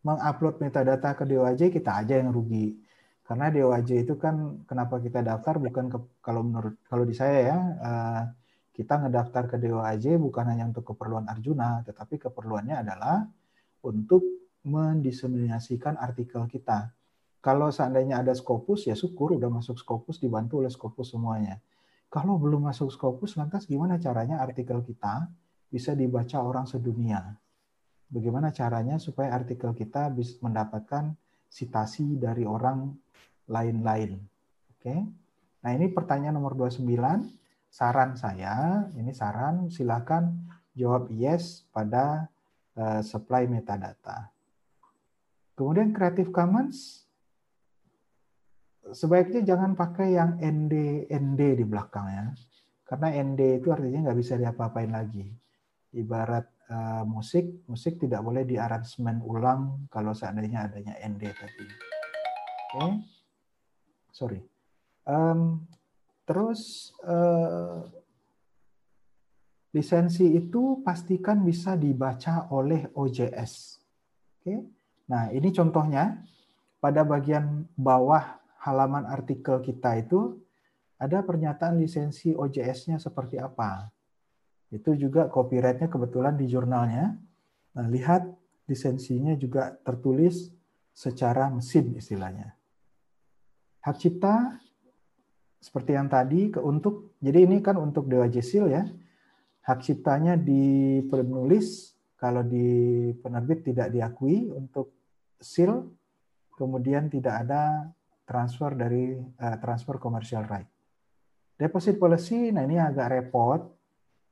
[0.00, 2.80] mengupload metadata ke DOAJ, kita aja yang rugi.
[3.24, 7.58] Karena DOAJ itu kan kenapa kita daftar bukan ke, kalau menurut kalau di saya ya
[7.80, 8.22] uh,
[8.74, 13.22] kita ngedaftar ke DOAJ bukan hanya untuk keperluan Arjuna, tetapi keperluannya adalah
[13.86, 14.26] untuk
[14.66, 16.90] mendiseminasikan artikel kita.
[17.38, 21.62] Kalau seandainya ada Scopus, ya syukur udah masuk Scopus, dibantu oleh Scopus semuanya.
[22.10, 25.30] Kalau belum masuk Scopus, lantas gimana caranya artikel kita
[25.70, 27.20] bisa dibaca orang sedunia?
[28.10, 31.14] Bagaimana caranya supaya artikel kita bisa mendapatkan
[31.52, 32.90] citasi dari orang
[33.46, 34.18] lain-lain?
[34.74, 34.94] Oke.
[35.62, 37.43] Nah, ini pertanyaan nomor 29
[37.74, 40.46] saran saya, ini saran, silakan
[40.78, 42.30] jawab yes pada
[42.78, 44.30] uh, supply metadata.
[45.58, 47.02] Kemudian Creative Commons
[48.94, 52.36] sebaiknya jangan pakai yang ND ND di belakangnya
[52.84, 55.24] karena ND itu artinya nggak bisa diapa-apain lagi
[55.96, 62.92] ibarat uh, musik musik tidak boleh diaransemen ulang kalau seandainya adanya ND tadi oke okay.
[64.12, 64.40] sorry
[65.08, 65.64] um,
[66.24, 67.84] terus uh,
[69.72, 73.80] lisensi itu pastikan bisa dibaca oleh OJS
[74.40, 74.54] oke
[75.08, 76.20] nah ini contohnya
[76.80, 80.40] pada bagian bawah halaman artikel kita itu
[81.04, 83.92] ada pernyataan lisensi OJS-nya seperti apa.
[84.72, 87.12] Itu juga copyright-nya kebetulan di jurnalnya.
[87.76, 88.24] Nah, lihat
[88.64, 90.48] lisensinya juga tertulis
[90.94, 92.56] secara mesin istilahnya.
[93.84, 94.63] Hak cipta
[95.64, 98.84] seperti yang tadi ke untuk jadi ini kan untuk Dewa Jesil ya.
[99.64, 104.92] Hak ciptanya di penulis kalau di penerbit tidak diakui untuk
[105.40, 105.88] seal
[106.52, 107.88] kemudian tidak ada
[108.28, 110.68] transfer dari uh, transfer commercial right.
[111.56, 113.72] Deposit policy, nah ini agak repot.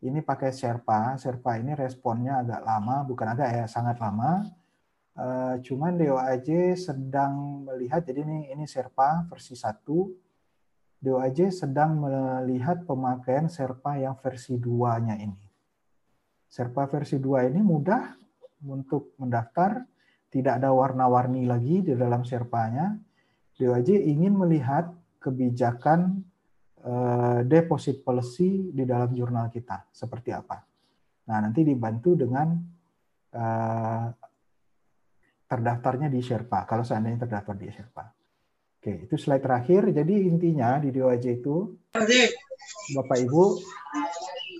[0.02, 1.14] Ini pakai Sherpa.
[1.14, 4.50] Sherpa ini responnya agak lama, bukan agak ya, sangat lama.
[5.12, 10.31] Uh, cuman DOAJ sedang melihat, jadi ini ini Sherpa versi 1.
[11.02, 15.42] DOAJ sedang melihat pemakaian Sherpa yang versi 2-nya ini.
[16.46, 18.14] Sherpa versi 2 ini mudah
[18.70, 19.82] untuk mendaftar,
[20.30, 22.94] tidak ada warna-warni lagi di dalam Sherpa-nya
[23.62, 24.90] DOJ ingin melihat
[25.22, 26.24] kebijakan
[26.82, 30.58] uh, deposit policy di dalam jurnal kita seperti apa.
[31.30, 32.58] Nah, nanti dibantu dengan
[33.38, 34.06] uh,
[35.46, 38.04] terdaftarnya di Sherpa, kalau seandainya terdaftar di Sherpa.
[38.82, 39.94] Oke, itu slide terakhir.
[39.94, 41.78] Jadi intinya di DOJ itu,
[42.98, 43.44] Bapak Ibu,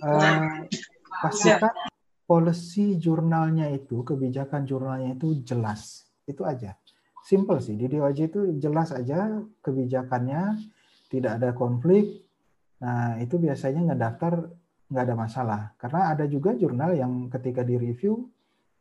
[0.07, 0.63] uh,
[1.19, 1.75] pastikan
[2.23, 6.07] policy jurnalnya itu, kebijakan jurnalnya itu jelas.
[6.23, 6.71] Itu aja
[7.23, 10.59] simple sih di DOJ itu jelas aja kebijakannya
[11.07, 12.27] tidak ada konflik
[12.83, 14.51] nah itu biasanya ngedaftar
[14.91, 18.27] nggak ada masalah karena ada juga jurnal yang ketika direview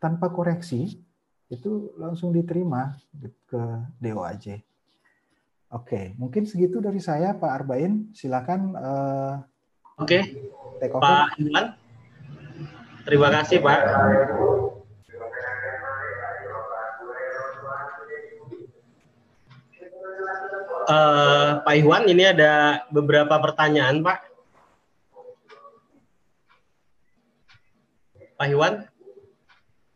[0.03, 0.99] tanpa koreksi
[1.47, 2.97] itu langsung diterima
[3.47, 3.63] ke
[4.01, 4.72] DOAJ.
[5.73, 8.13] Oke, mungkin segitu dari saya Pak Arbain.
[8.13, 8.77] Silakan.
[8.77, 9.35] Uh,
[9.97, 10.21] Oke,
[10.85, 11.67] Pak Iwan.
[13.09, 13.81] Terima kasih Pak.
[20.93, 24.19] uh, Pak Iwan, ini ada beberapa pertanyaan, Pak.
[28.37, 28.85] Pak Iwan?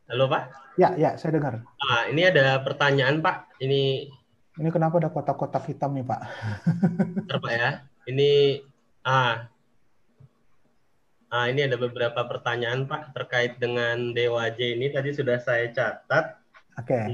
[0.06, 0.42] Halo, Pak?
[0.78, 1.64] Ya, ya, saya dengar.
[1.66, 3.58] Nah, ini ada pertanyaan, Pak.
[3.58, 4.12] Ini
[4.56, 6.20] ini kenapa ada kotak-kotak hitam nih, Pak?
[7.44, 7.70] Pak ya.
[8.08, 8.62] Ini
[9.04, 9.50] ah
[11.26, 14.88] Ah, ini ada beberapa pertanyaan, Pak, terkait dengan DOAJ ini.
[14.94, 16.38] Tadi sudah saya catat.
[16.78, 16.94] Oke.
[16.94, 17.04] Okay.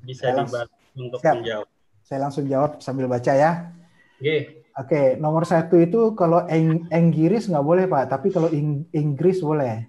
[0.00, 1.36] Bisa dibantu untuk Siap.
[1.38, 1.68] menjawab.
[2.00, 3.70] Saya langsung jawab sambil baca ya.
[4.18, 4.64] Oke.
[4.80, 9.84] Oke, nomor satu itu kalau Eng Inggris nggak boleh Pak, tapi kalau Ing Inggris boleh.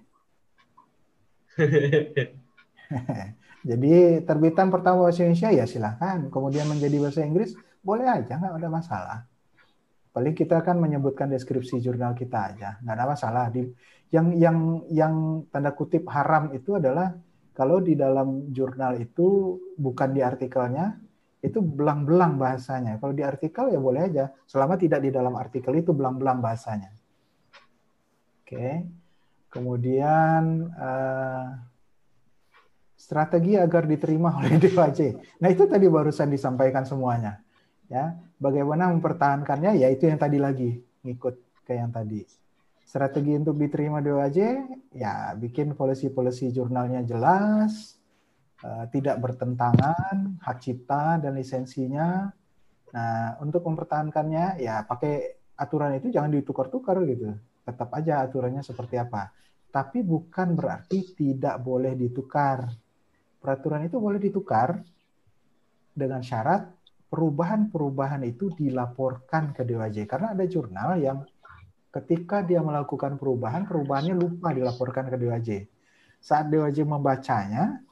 [3.62, 6.26] Jadi terbitan pertama bahasa Indonesia ya silahkan.
[6.28, 9.18] Kemudian menjadi bahasa Inggris boleh aja, nggak ada masalah.
[10.12, 13.44] Paling kita akan menyebutkan deskripsi jurnal kita aja, nggak ada masalah.
[13.48, 13.64] Di,
[14.12, 15.14] yang yang yang
[15.48, 17.16] tanda kutip haram itu adalah
[17.56, 20.98] kalau di dalam jurnal itu bukan di artikelnya,
[21.40, 22.98] itu belang-belang bahasanya.
[22.98, 26.90] Kalau di artikel ya boleh aja, selama tidak di dalam artikel itu belang-belang bahasanya.
[28.42, 28.86] Oke.
[29.52, 31.71] Kemudian uh,
[33.02, 35.00] strategi agar diterima oleh DPC.
[35.42, 37.42] Nah itu tadi barusan disampaikan semuanya.
[37.90, 39.82] Ya, bagaimana mempertahankannya?
[39.82, 42.22] Ya itu yang tadi lagi ngikut ke yang tadi.
[42.86, 44.38] Strategi untuk diterima DOAJ,
[44.94, 47.96] ya bikin polisi-polisi jurnalnya jelas,
[48.62, 52.30] Eh, tidak bertentangan hak cipta dan lisensinya.
[52.94, 57.34] Nah, untuk mempertahankannya ya pakai aturan itu jangan ditukar-tukar gitu.
[57.66, 59.34] Tetap aja aturannya seperti apa.
[59.66, 62.70] Tapi bukan berarti tidak boleh ditukar.
[63.42, 64.78] Peraturan itu boleh ditukar
[65.90, 66.70] dengan syarat
[67.12, 70.06] perubahan-perubahan itu dilaporkan ke DWJ.
[70.06, 71.26] Karena ada jurnal yang
[71.92, 75.50] ketika dia melakukan perubahan, perubahannya lupa dilaporkan ke DWJ.
[76.22, 77.82] Saat DWJ membacanya,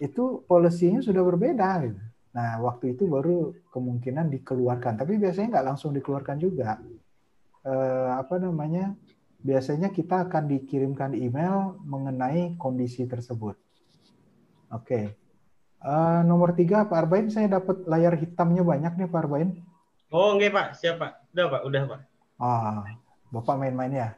[0.00, 1.68] itu polisinya sudah berbeda.
[1.84, 2.00] Gitu.
[2.34, 4.98] Nah, waktu itu baru kemungkinan dikeluarkan.
[4.98, 6.80] Tapi biasanya nggak langsung dikeluarkan juga.
[7.66, 8.96] Eh, apa namanya?
[9.44, 13.60] Biasanya kita akan dikirimkan email mengenai kondisi tersebut.
[14.70, 15.12] Oke.
[15.84, 19.50] Eh, nomor tiga, Pak Arbain, saya dapat layar hitamnya banyak nih, Pak Arbain.
[20.08, 20.68] Oh, enggak, Pak.
[20.80, 21.12] Siap, Pak.
[21.36, 21.62] Udah, Pak.
[21.68, 22.00] Udah, Pak.
[22.40, 22.80] Ah,
[23.28, 24.08] Bapak main-main ya.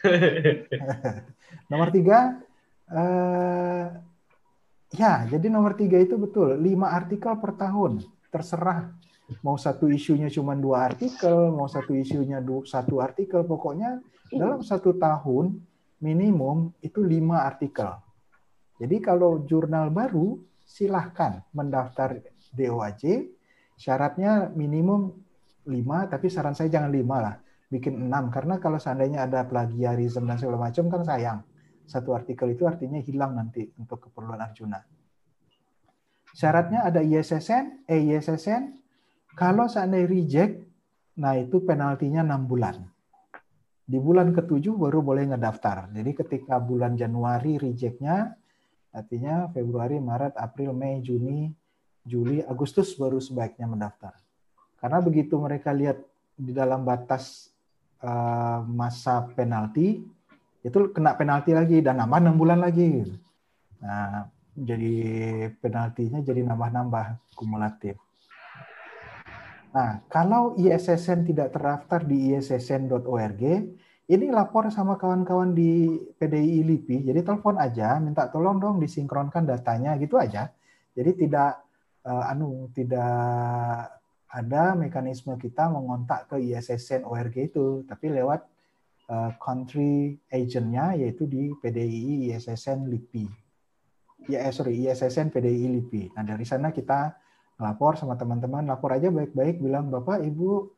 [1.70, 2.40] nomor tiga,
[2.88, 3.84] eh,
[4.94, 6.54] Ya, jadi nomor tiga itu betul.
[6.54, 8.06] Lima artikel per tahun.
[8.30, 8.94] Terserah.
[9.42, 13.42] Mau satu isunya cuma dua artikel, mau satu isunya du- satu artikel.
[13.42, 13.98] Pokoknya
[14.30, 15.58] dalam satu tahun
[15.98, 17.90] minimum itu lima artikel.
[18.80, 22.18] Jadi kalau jurnal baru, silahkan mendaftar
[22.54, 23.30] DOAJ.
[23.74, 25.14] Syaratnya minimum
[25.66, 27.36] lima, tapi saran saya jangan lima lah.
[27.70, 28.30] Bikin enam.
[28.30, 31.38] Karena kalau seandainya ada plagiarisme dan segala macam kan sayang
[31.84, 34.80] satu artikel itu artinya hilang nanti untuk keperluan Arjuna.
[36.34, 38.62] Syaratnya ada ISSN, EISSN.
[39.38, 40.54] Kalau seandainya reject,
[41.20, 42.76] nah itu penaltinya 6 bulan.
[43.84, 45.92] Di bulan ketujuh baru boleh ngedaftar.
[45.92, 48.34] Jadi ketika bulan Januari rejectnya,
[48.94, 51.50] artinya Februari, Maret, April, Mei, Juni,
[52.06, 54.14] Juli, Agustus baru sebaiknya mendaftar.
[54.78, 55.98] Karena begitu mereka lihat
[56.38, 57.50] di dalam batas
[58.04, 60.04] uh, masa penalti,
[60.64, 63.04] itu kena penalti lagi dan nambah enam bulan lagi.
[63.82, 64.96] Nah, jadi
[65.58, 67.98] penaltinya jadi nambah-nambah kumulatif.
[69.74, 73.42] Nah, kalau ISSN tidak terdaftar di issn.org,
[74.04, 77.08] ini lapor sama kawan-kawan di PDI LIPI.
[77.08, 80.52] Jadi telepon aja, minta tolong dong disinkronkan datanya gitu aja.
[80.92, 81.64] Jadi tidak
[82.04, 83.96] uh, anu tidak
[84.28, 88.44] ada mekanisme kita mengontak ke ISSN.org itu, tapi lewat
[89.08, 93.24] uh, country agentnya yaitu di PDI ISSN LIPI.
[94.28, 96.16] Ya, eh, sorry, ISSN PDI LIPI.
[96.16, 97.12] Nah, dari sana kita
[97.60, 100.72] lapor sama teman-teman, lapor aja baik-baik, bilang, Bapak, Ibu,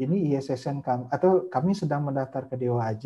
[0.00, 3.04] ini ISSN kami, atau kami sedang mendaftar ke DOAJ,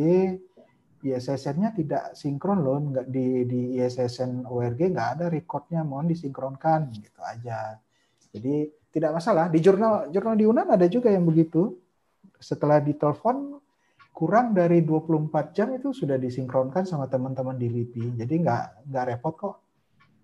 [1.06, 7.20] ISSN-nya tidak sinkron loh, nggak di, di ISSN ORG nggak ada recordnya, mohon disinkronkan, gitu
[7.22, 7.78] aja.
[8.32, 9.52] Jadi tidak masalah.
[9.52, 11.76] Di jurnal jurnal di Unan ada juga yang begitu.
[12.40, 13.60] Setelah ditelepon,
[14.16, 18.16] kurang dari 24 jam itu sudah disinkronkan sama teman-teman di LIPI.
[18.16, 19.54] Jadi nggak nggak repot kok.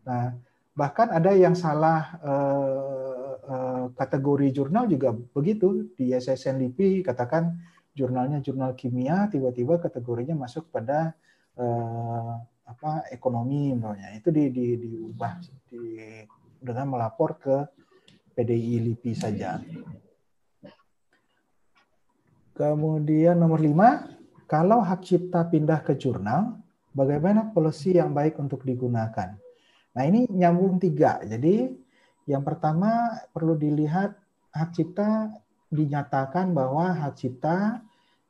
[0.09, 0.33] Nah,
[0.73, 3.12] bahkan ada yang salah eh,
[3.43, 7.59] eh, kategori jurnal juga begitu di SSN LIPI katakan
[7.93, 11.13] jurnalnya jurnal kimia tiba-tiba kategorinya masuk pada
[11.59, 12.33] eh,
[12.63, 15.33] apa ekonomi misalnya itu di, di, diubah
[15.69, 15.83] di,
[16.63, 17.57] dengan melapor ke
[18.33, 19.61] PDI LIPI saja.
[22.53, 24.09] Kemudian nomor lima,
[24.45, 26.61] kalau hak cipta pindah ke jurnal,
[26.93, 29.37] bagaimana policy yang baik untuk digunakan?
[29.93, 31.21] Nah ini nyambung tiga.
[31.25, 31.73] Jadi
[32.27, 34.15] yang pertama perlu dilihat
[34.53, 35.33] hak cipta
[35.73, 37.81] dinyatakan bahwa hak cipta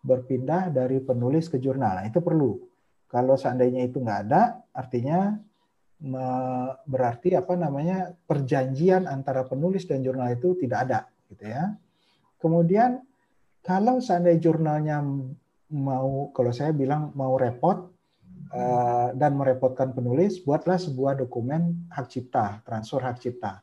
[0.03, 2.03] berpindah dari penulis ke jurnal.
[2.03, 2.59] Nah, itu perlu.
[3.07, 5.36] Kalau seandainya itu nggak ada, artinya
[6.82, 11.78] berarti apa namanya perjanjian antara penulis dan jurnal itu tidak ada, gitu ya.
[12.43, 12.99] Kemudian
[13.62, 14.99] kalau seandainya jurnalnya
[15.70, 17.95] mau, kalau saya bilang mau repot
[18.51, 23.62] eh, dan merepotkan penulis, buatlah sebuah dokumen hak cipta, transfer hak cipta.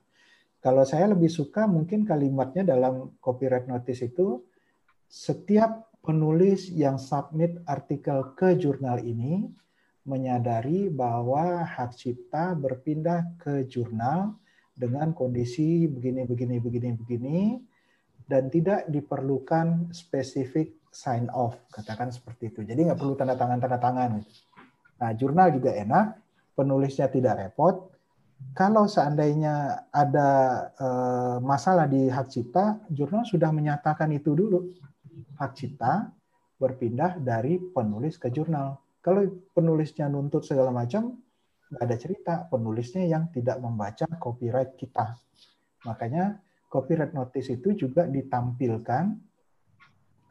[0.59, 4.43] Kalau saya lebih suka mungkin kalimatnya dalam copyright notice itu
[5.07, 9.47] setiap penulis yang submit artikel ke jurnal ini
[10.03, 14.35] menyadari bahwa hak cipta berpindah ke jurnal
[14.75, 17.39] dengan kondisi begini begini begini begini
[18.27, 22.61] dan tidak diperlukan spesifik sign off katakan seperti itu.
[22.67, 24.11] Jadi nggak perlu tanda tangan tanda tangan
[24.99, 26.19] nah jurnal juga enak
[26.59, 27.87] penulisnya tidak repot
[28.59, 30.29] kalau seandainya ada
[30.75, 34.67] eh, masalah di hak cipta jurnal sudah menyatakan itu dulu
[35.39, 36.11] hak cipta
[36.59, 38.83] berpindah dari penulis ke jurnal.
[38.99, 39.23] Kalau
[39.55, 41.15] penulisnya nuntut segala macam,
[41.71, 42.33] nggak ada cerita.
[42.51, 45.15] Penulisnya yang tidak membaca copyright kita.
[45.87, 46.35] Makanya
[46.67, 49.03] copyright notice itu juga ditampilkan,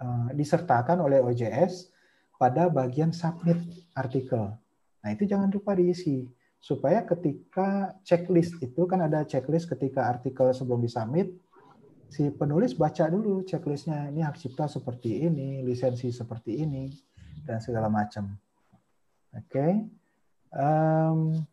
[0.04, 1.88] uh, disertakan oleh OJS
[2.36, 3.56] pada bagian submit
[3.96, 4.52] artikel.
[5.00, 6.28] Nah itu jangan lupa diisi
[6.58, 11.38] supaya ketika checklist itu kan ada checklist ketika artikel sebelum disubmit
[12.08, 16.88] si penulis baca dulu checklistnya ini hak cipta seperti ini, lisensi seperti ini,
[17.44, 18.32] dan segala macam.
[19.36, 19.44] Oke.
[19.44, 19.72] Okay.
[20.48, 21.44] Um,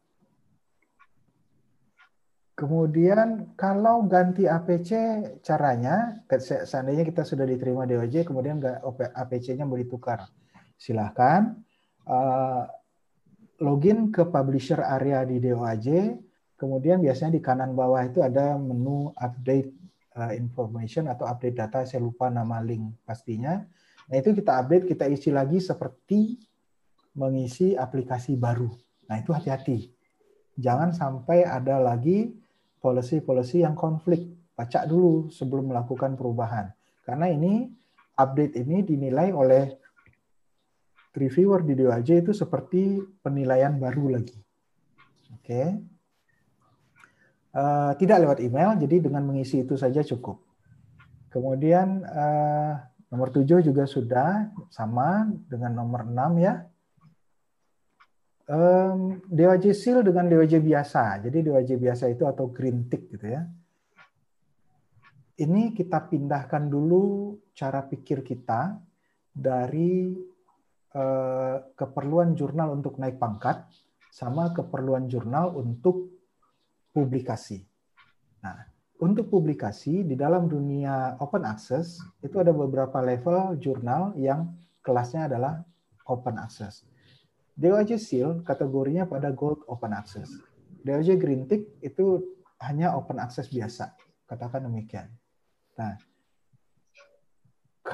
[2.56, 4.92] kemudian kalau ganti APC
[5.44, 8.64] caranya, seandainya kita sudah diterima DOJ, kemudian
[9.12, 10.24] APC-nya mau ditukar,
[10.80, 11.60] silahkan
[12.08, 12.64] uh,
[13.62, 16.18] login ke publisher area di DOAJ,
[16.60, 19.72] kemudian biasanya di kanan bawah itu ada menu update
[20.16, 23.64] uh, information atau update data, saya lupa nama link pastinya.
[24.12, 26.40] Nah itu kita update, kita isi lagi seperti
[27.16, 28.70] mengisi aplikasi baru.
[29.08, 29.92] Nah itu hati-hati.
[30.56, 32.32] Jangan sampai ada lagi
[32.80, 34.24] policy-policy yang konflik.
[34.56, 36.72] Baca dulu sebelum melakukan perubahan.
[37.04, 37.68] Karena ini
[38.16, 39.85] update ini dinilai oleh
[41.16, 44.38] reviewer di DOAJ itu seperti penilaian baru lagi.
[45.40, 45.62] Oke.
[47.56, 50.44] Eh, tidak lewat email, jadi dengan mengisi itu saja cukup.
[51.32, 52.74] Kemudian eh,
[53.08, 56.68] nomor 7 juga sudah sama dengan nomor 6 ya.
[58.46, 61.18] Um, DOJ Seal dengan DOJ biasa.
[61.24, 63.42] Jadi DOJ biasa itu atau green tick gitu ya.
[65.36, 68.78] Ini kita pindahkan dulu cara pikir kita
[69.34, 70.14] dari
[70.96, 73.68] eh, keperluan jurnal untuk naik pangkat
[74.16, 76.08] sama keperluan jurnal untuk
[76.96, 77.68] publikasi.
[78.40, 78.64] Nah,
[79.04, 85.60] untuk publikasi di dalam dunia open access itu ada beberapa level jurnal yang kelasnya adalah
[86.08, 86.88] open access.
[87.56, 90.28] DOJ Seal kategorinya pada Gold Open Access.
[90.84, 93.96] DOJ Green Tick itu hanya open access biasa,
[94.28, 95.08] katakan demikian.
[95.80, 95.96] Nah,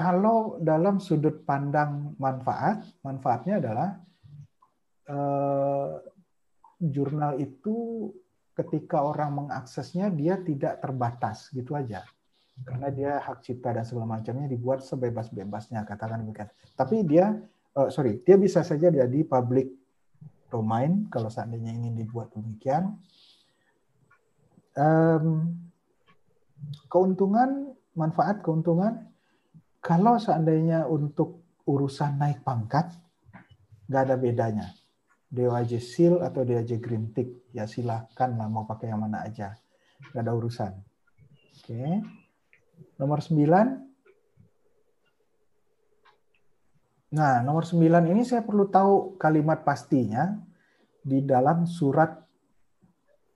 [0.02, 3.88] kalau dalam sudut pandang manfaat, manfaatnya adalah
[5.06, 5.90] eh,
[6.82, 8.10] jurnal itu
[8.58, 12.02] ketika orang mengaksesnya dia tidak terbatas gitu aja.
[12.66, 16.50] Karena dia hak cipta dan segala macamnya dibuat sebebas-bebasnya katakan demikian.
[16.76, 17.32] Tapi dia
[17.78, 19.72] uh, sorry dia bisa saja jadi public
[20.52, 23.00] domain kalau seandainya ingin dibuat demikian.
[24.76, 25.56] Um,
[26.92, 29.11] keuntungan manfaat keuntungan
[29.82, 32.94] kalau seandainya untuk urusan naik pangkat
[33.90, 34.66] nggak ada bedanya
[35.32, 37.48] DOAJ Seal atau DOAJ Green Tick.
[37.56, 39.56] Ya silahkan lah mau pakai yang mana aja.
[40.12, 40.76] Gak ada urusan.
[41.56, 42.04] Oke.
[43.00, 43.80] Nomor 9.
[47.12, 50.36] Nah, nomor 9 ini saya perlu tahu kalimat pastinya
[51.00, 52.12] di dalam surat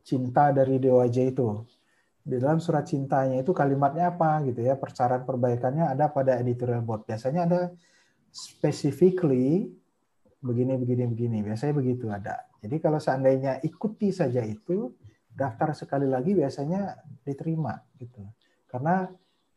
[0.04, 1.64] cinta dari DOAJ itu.
[2.26, 4.74] Di dalam surat cintanya itu kalimatnya apa gitu ya.
[4.74, 7.06] Persyaratan perbaikannya ada pada editorial board.
[7.06, 7.60] Biasanya ada
[8.34, 9.70] specifically
[10.46, 14.92] begini begini begini biasanya begitu ada jadi kalau seandainya ikuti saja itu
[15.32, 18.22] daftar sekali lagi biasanya diterima gitu
[18.68, 19.08] karena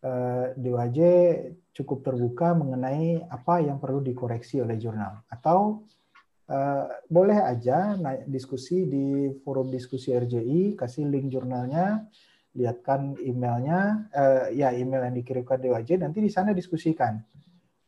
[0.01, 5.83] eh, cukup terbuka mengenai apa yang perlu dikoreksi oleh jurnal atau
[6.49, 7.95] eh, boleh aja
[8.25, 12.07] diskusi di forum diskusi RJI kasih link jurnalnya
[12.59, 17.15] lihatkan emailnya eh, ya email yang dikirimkan DOAJ nanti di sana diskusikan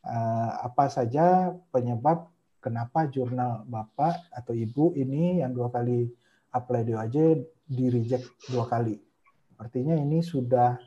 [0.08, 2.32] eh, apa saja penyebab
[2.64, 6.08] kenapa jurnal bapak atau ibu ini yang dua kali
[6.56, 7.18] apply DOAJ
[7.68, 8.96] di reject dua kali.
[9.60, 10.80] Artinya ini sudah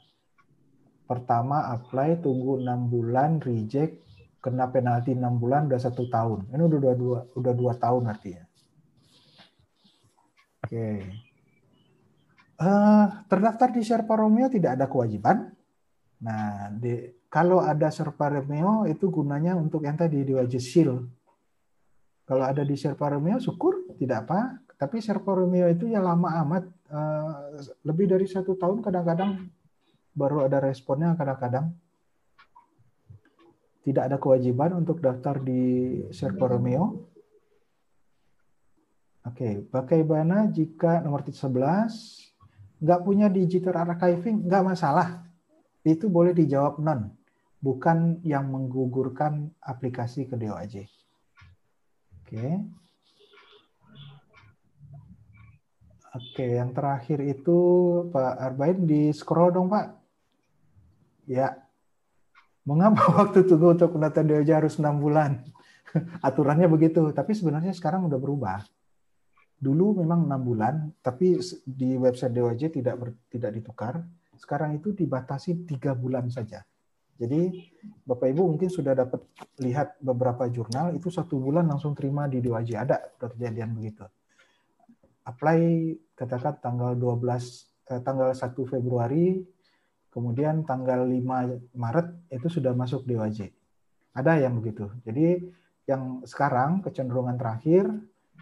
[1.05, 4.01] pertama apply tunggu enam bulan reject
[4.41, 6.49] kena penalti enam bulan udah satu tahun.
[6.53, 8.45] Ini udah dua, dua udah dua tahun artinya.
[10.65, 10.73] Oke.
[10.73, 11.24] Okay.
[12.65, 15.53] Eh, terdaftar di Sherpa Romeo tidak ada kewajiban.
[16.25, 21.05] Nah, di, kalau ada Sherpa Romeo itu gunanya untuk yang tadi di wajib seal
[22.25, 24.65] kalau ada di Sherpa Romeo, syukur, tidak apa.
[24.81, 29.45] Tapi Sherpa Romeo itu ya lama amat, uh, lebih dari satu tahun kadang-kadang
[30.17, 31.77] baru ada responnya kadang-kadang.
[33.85, 37.13] Tidak ada kewajiban untuk daftar di Sherpa Romeo.
[39.25, 39.55] Oke, okay.
[39.69, 42.34] bagaimana jika nomor 11
[42.85, 45.25] nggak punya digital archiving, nggak masalah.
[45.81, 47.17] Itu boleh dijawab non,
[47.65, 50.85] bukan yang menggugurkan aplikasi ke DOAJ.
[52.21, 52.61] Oke.
[56.15, 57.59] Oke, yang terakhir itu
[58.15, 59.87] Pak Arbain di scroll dong Pak.
[61.27, 61.59] Ya.
[62.69, 65.43] Mengapa waktu tunggu untuk pendaftaran DOJ harus enam bulan?
[66.27, 68.63] Aturannya begitu, tapi sebenarnya sekarang udah berubah.
[69.59, 74.03] Dulu memang enam bulan, tapi di website DOJ tidak ber, tidak ditukar.
[74.35, 76.67] Sekarang itu dibatasi tiga bulan saja.
[77.15, 77.71] Jadi
[78.03, 79.23] Bapak Ibu mungkin sudah dapat
[79.63, 84.03] lihat beberapa jurnal itu satu bulan langsung terima di DOAJ ada kejadian begitu.
[85.23, 89.47] Apply katakan tanggal 12 eh, tanggal 1 Februari
[90.11, 93.55] kemudian tanggal 5 Maret itu sudah masuk DOAJ.
[94.15, 94.91] Ada yang begitu.
[95.07, 95.55] Jadi
[95.87, 97.87] yang sekarang kecenderungan terakhir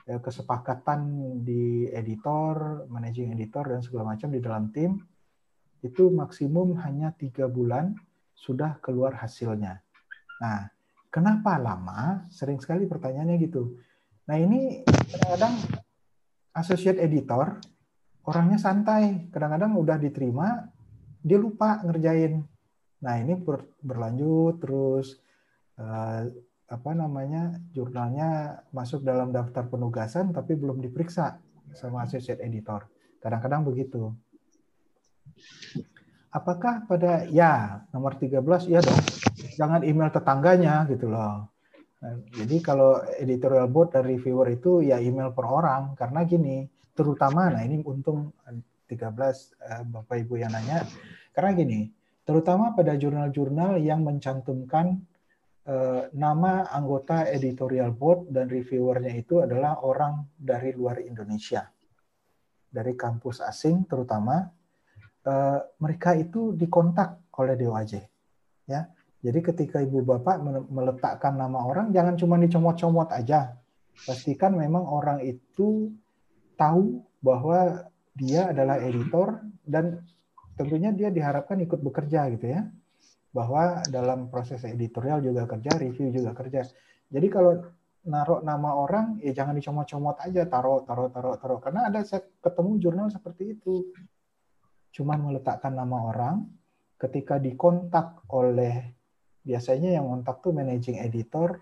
[0.03, 1.01] kesepakatan
[1.47, 4.99] di editor, managing editor dan segala macam di dalam tim
[5.83, 7.95] itu maksimum hanya tiga bulan
[8.35, 9.83] sudah keluar hasilnya.
[10.43, 10.71] Nah,
[11.11, 12.27] kenapa lama?
[12.31, 13.79] Sering sekali pertanyaannya gitu.
[14.27, 15.55] Nah, ini kadang-kadang
[16.55, 17.59] associate editor
[18.23, 20.71] orangnya santai, kadang-kadang udah diterima,
[21.23, 22.43] dia lupa ngerjain.
[23.03, 25.19] Nah, ini ber, berlanjut terus
[25.79, 26.31] eh,
[26.73, 27.61] apa namanya?
[27.77, 31.37] jurnalnya masuk dalam daftar penugasan tapi belum diperiksa
[31.77, 32.89] sama associate editor.
[33.21, 34.17] Kadang-kadang begitu
[36.33, 38.41] apakah pada ya nomor 13
[38.73, 39.01] ya dong
[39.53, 41.45] jangan email tetangganya gitu loh
[42.01, 46.65] nah, jadi kalau editorial board dan reviewer itu ya email per orang karena gini
[46.97, 48.33] terutama nah ini untung
[48.93, 50.85] eh, Bapak Ibu yang nanya.
[51.33, 51.89] Karena gini,
[52.29, 55.01] terutama pada jurnal-jurnal yang mencantumkan
[55.67, 61.67] eh, nama anggota editorial board dan reviewernya itu adalah orang dari luar Indonesia.
[62.73, 64.49] Dari kampus asing terutama,
[65.27, 67.93] eh, mereka itu dikontak oleh DOAJ.
[68.67, 68.89] Ya,
[69.23, 73.55] jadi ketika ibu bapak meletakkan nama orang, jangan cuma dicomot-comot aja.
[74.03, 75.95] Pastikan memang orang itu
[76.59, 77.87] tahu bahwa
[78.19, 80.03] dia adalah editor dan
[80.59, 82.67] tentunya dia diharapkan ikut bekerja gitu ya.
[83.33, 86.69] Bahwa dalam proses editorial juga kerja, review juga kerja.
[87.09, 87.65] Jadi kalau
[88.03, 91.59] naruh nama orang, ya jangan dicomot-comot aja, taruh, taruh, taruh, taruh.
[91.63, 93.89] Karena ada saya ketemu jurnal seperti itu.
[94.93, 96.45] Cuman meletakkan nama orang,
[97.01, 98.95] ketika dikontak oleh
[99.43, 101.59] biasanya yang kontak tuh managing editor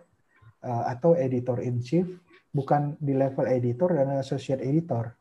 [0.67, 2.05] uh, atau editor in chief,
[2.51, 5.17] bukan di level editor dan associate editor.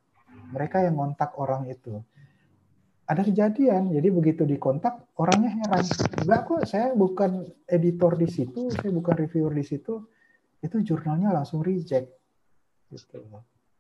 [0.50, 2.02] Mereka yang kontak orang itu.
[3.10, 5.82] Ada kejadian, jadi begitu dikontak orangnya heran.
[6.22, 10.06] Enggak kok, saya bukan editor di situ, saya bukan reviewer di situ.
[10.62, 12.06] Itu jurnalnya langsung reject.
[12.94, 13.18] Gitu.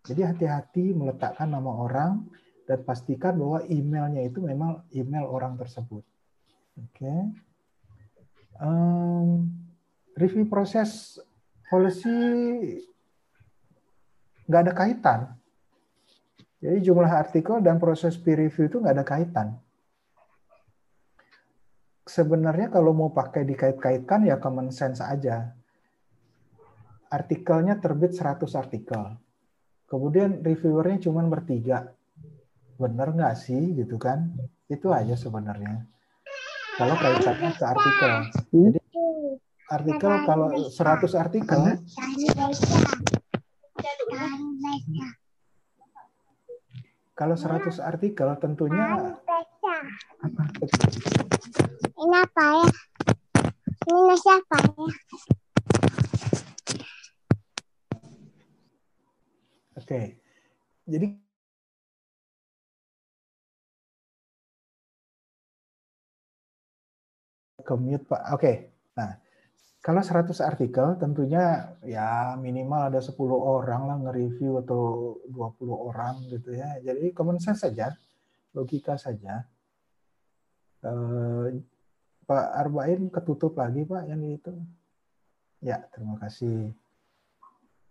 [0.10, 2.26] Jadi hati-hati meletakkan nama orang
[2.66, 6.02] dan pastikan bahwa emailnya itu memang email orang tersebut.
[6.82, 6.98] Oke.
[6.98, 7.22] Okay
[8.60, 9.48] um,
[10.20, 11.18] review proses
[11.72, 12.12] policy
[14.46, 15.20] nggak ada kaitan.
[16.60, 19.48] Jadi jumlah artikel dan proses peer review itu nggak ada kaitan.
[22.04, 25.56] Sebenarnya kalau mau pakai dikait-kaitkan ya common sense aja.
[27.10, 29.02] Artikelnya terbit 100 artikel.
[29.88, 31.96] Kemudian reviewernya cuma bertiga.
[32.76, 34.36] Bener nggak sih gitu kan?
[34.68, 35.90] Itu aja sebenarnya
[36.80, 38.12] kalau kaitannya ke artikel.
[38.56, 38.80] Jadi
[39.68, 41.60] artikel kalau 100 artikel
[47.20, 49.44] kalau 100 artikel tentunya apa?
[52.00, 52.68] Ini apa ya?
[53.92, 54.88] Ini nasi apa ya?
[59.76, 60.02] Oke.
[60.88, 61.08] Jadi
[67.68, 68.22] commute Pak.
[68.32, 68.79] Oke.
[69.80, 76.52] Kalau 100 artikel tentunya ya minimal ada 10 orang lah nge-review atau 20 orang gitu
[76.52, 76.84] ya.
[76.84, 77.96] Jadi common sense saja,
[78.52, 79.48] logika saja.
[80.84, 81.64] Uh,
[82.28, 84.52] Pak Arbain ketutup lagi Pak yang itu.
[85.64, 86.76] Ya, terima kasih.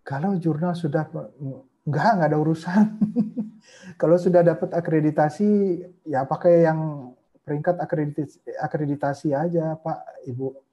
[0.05, 1.09] Kalau jurnal sudah
[1.89, 2.85] enggak enggak ada urusan.
[4.01, 7.13] Kalau sudah dapat akreditasi ya pakai yang
[7.49, 10.68] peringkat akreditasi, akreditasi aja Pak Ibu.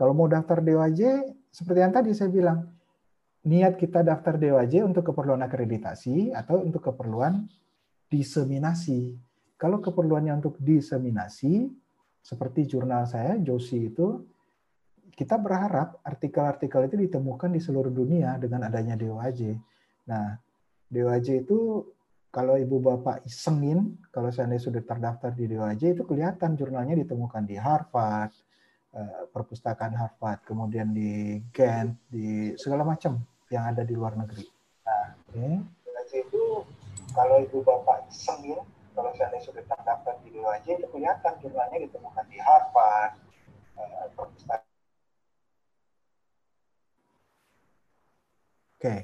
[0.00, 2.64] Kalau mau daftar DOAJ, seperti yang tadi saya bilang,
[3.44, 7.44] niat kita daftar DOAJ untuk keperluan akreditasi atau untuk keperluan
[8.08, 9.20] diseminasi.
[9.60, 11.68] Kalau keperluannya untuk diseminasi,
[12.24, 14.24] seperti jurnal saya, Josi itu,
[15.12, 19.52] kita berharap artikel-artikel itu ditemukan di seluruh dunia dengan adanya DOAJ.
[20.08, 20.32] Nah,
[20.88, 21.84] DOAJ itu
[22.32, 27.60] kalau ibu bapak isengin, kalau seandainya sudah terdaftar di DOAJ itu kelihatan jurnalnya ditemukan di
[27.60, 28.32] Harvard,
[29.30, 34.46] perpustakaan Harvard, kemudian di Ghent, di segala macam yang ada di luar negeri.
[34.86, 35.62] Nah, okay.
[36.10, 36.66] Itu
[37.14, 38.58] kalau ibu bapak isengin,
[38.98, 43.12] kalau seandainya sudah terdaftar di DOAJ itu kelihatan jurnalnya ditemukan di Harvard,
[43.78, 44.68] eh, perpustakaan.
[48.80, 49.00] Oke, okay.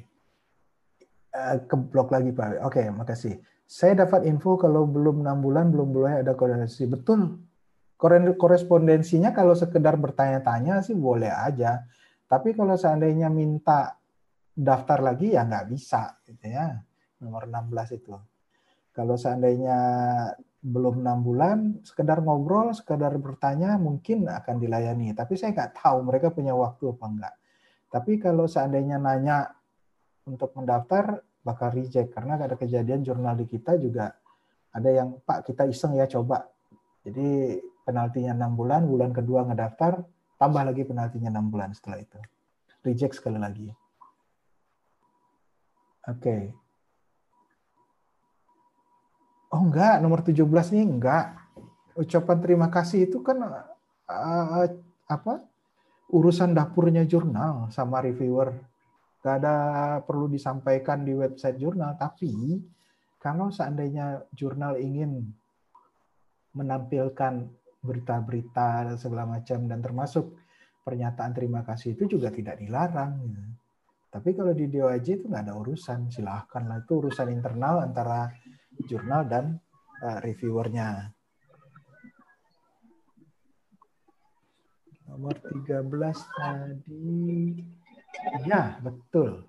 [1.36, 2.64] Eh, ke blok lagi Pak.
[2.64, 3.36] Oke, makasih.
[3.68, 6.88] Saya dapat info kalau belum enam bulan belum boleh ada korespondensi.
[6.88, 7.45] Betul.
[7.96, 11.84] Korespondensinya kalau sekedar bertanya-tanya sih boleh aja.
[12.28, 13.96] Tapi kalau seandainya minta
[14.52, 16.76] daftar lagi ya nggak bisa gitu ya.
[17.24, 18.12] Nomor 16 itu.
[18.92, 19.78] Kalau seandainya
[20.60, 25.16] belum enam bulan, sekedar ngobrol, sekedar bertanya mungkin akan dilayani.
[25.16, 27.34] Tapi saya nggak tahu mereka punya waktu apa enggak.
[27.92, 29.46] Tapi kalau seandainya nanya
[30.26, 34.10] untuk mendaftar bakal reject karena ada kejadian jurnal di kita juga
[34.74, 36.50] ada yang Pak kita iseng ya coba.
[37.06, 40.02] Jadi penaltinya enam bulan, bulan kedua ngedaftar,
[40.36, 42.18] tambah lagi penaltinya enam bulan setelah itu.
[42.82, 43.70] Reject sekali lagi.
[46.10, 46.18] Oke.
[46.18, 46.42] Okay.
[49.54, 50.42] Oh enggak, nomor 17
[50.74, 51.38] ini enggak.
[51.94, 53.38] Ucapan terima kasih itu kan
[54.10, 54.66] uh,
[55.06, 55.46] apa?
[56.06, 58.54] urusan dapurnya jurnal sama reviewer
[59.26, 59.56] Gak ada
[60.06, 62.62] perlu disampaikan di website jurnal, tapi
[63.18, 65.34] kalau seandainya jurnal ingin
[66.54, 67.50] menampilkan
[67.86, 70.34] berita-berita segala macam dan termasuk
[70.82, 73.18] pernyataan terima kasih itu juga tidak dilarang.
[74.10, 78.30] Tapi kalau di DOAJ itu nggak ada urusan, silahkan lah itu urusan internal antara
[78.86, 79.58] jurnal dan
[80.02, 81.12] uh, reviewernya.
[85.10, 85.84] Nomor 13
[86.38, 87.60] tadi.
[88.46, 89.44] Ya, betul.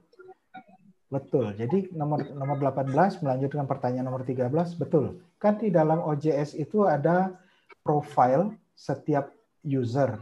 [1.07, 1.55] Betul.
[1.55, 5.23] Jadi nomor nomor 18 melanjutkan pertanyaan nomor 13, betul.
[5.39, 7.31] Kan di dalam OJS itu ada
[7.87, 9.31] profile setiap
[9.63, 10.19] user.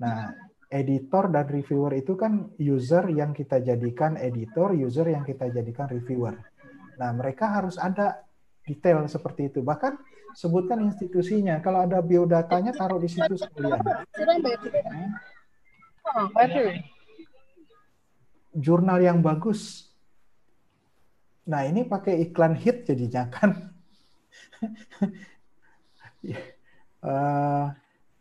[0.00, 0.32] Nah,
[0.72, 6.40] editor dan reviewer itu kan user yang kita jadikan editor, user yang kita jadikan reviewer.
[6.96, 8.24] Nah, mereka harus ada
[8.64, 9.60] detail seperti itu.
[9.60, 10.00] Bahkan
[10.32, 11.60] sebutkan institusinya.
[11.60, 13.84] Kalau ada biodatanya taruh di situ sekalian.
[18.56, 19.92] Jurnal yang bagus.
[21.44, 23.50] Nah, ini pakai iklan hit jadinya kan.
[27.02, 27.66] uh,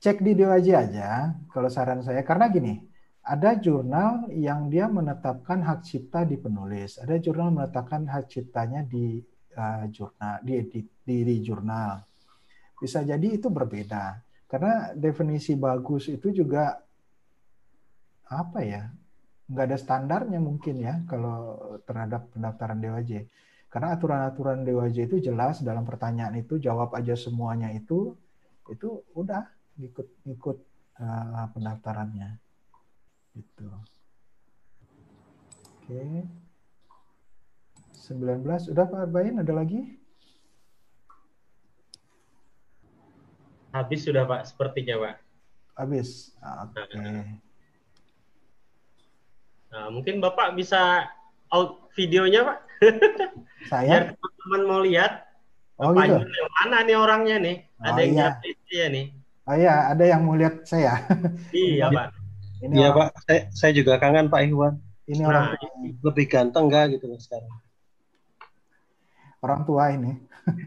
[0.02, 1.10] cek di DOAJ aja
[1.54, 2.26] kalau saran saya.
[2.26, 2.82] Karena gini
[3.22, 6.98] ada jurnal yang dia menetapkan hak cipta di penulis.
[6.98, 9.22] Ada jurnal menetapkan hak ciptanya di
[9.58, 12.02] uh, jurnal di, di, di di jurnal.
[12.82, 14.18] Bisa jadi itu berbeda.
[14.50, 16.76] Karena definisi bagus itu juga
[18.28, 18.90] apa ya?
[19.48, 23.28] Nggak ada standarnya mungkin ya kalau terhadap pendaftaran DOAJ
[23.72, 28.20] karena aturan-aturan DOAJ itu jelas dalam pertanyaan itu jawab aja semuanya itu
[28.72, 29.44] itu udah
[29.84, 30.58] ikut ikut
[31.04, 32.40] uh, pendaftarannya.
[33.36, 33.68] Gitu.
[35.84, 36.24] Oke.
[38.02, 40.02] 19 udah Pak Arbain ada lagi?
[43.72, 45.16] Habis sudah Pak sepertinya Pak.
[45.80, 46.36] Habis.
[46.44, 46.82] Oke.
[46.84, 47.24] okay.
[49.72, 51.08] nah, mungkin Bapak bisa
[51.52, 52.60] out videonya Pak?
[53.72, 54.12] Saya?
[54.12, 55.31] Teman-teman mau lihat
[55.82, 56.14] Oh gitu.
[56.22, 57.56] Yang mana nih orangnya nih?
[57.82, 58.28] Ada Oh, yang iya.
[58.70, 59.06] dia nih.
[59.42, 61.02] Oh iya, ada yang mau lihat saya.
[61.52, 62.08] Iya, Pak.
[62.62, 64.78] Ini Iya orang, Pak, saya, saya juga kangen Pak Iwan.
[65.04, 65.58] ini orang Nah,
[66.00, 67.52] Lebih ganteng nggak gitu loh sekarang.
[69.42, 70.14] orang tua ini.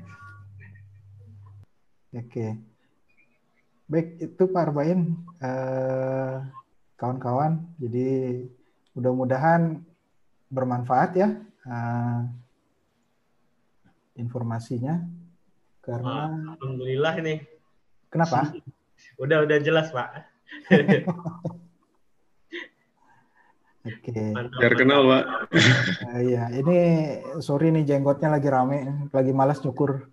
[2.14, 2.46] Oke.
[3.86, 5.00] Baik, itu Pak Arbain
[5.38, 6.34] eh,
[6.96, 7.62] kawan-kawan.
[7.78, 8.42] Jadi
[8.92, 9.78] mudah-mudahan
[10.50, 11.28] bermanfaat ya
[11.64, 12.18] eh,
[14.14, 15.02] informasinya.
[15.84, 17.38] Karena Alhamdulillah nih.
[18.08, 18.54] kenapa?
[19.20, 20.08] Udah udah jelas, Pak.
[23.84, 24.16] Oke.
[24.32, 25.24] Mantap, Biar kenal, Pak.
[25.52, 26.76] Eh, Iya, ini
[27.44, 28.78] sorry nih jenggotnya lagi rame,
[29.12, 30.08] lagi malas nyukur.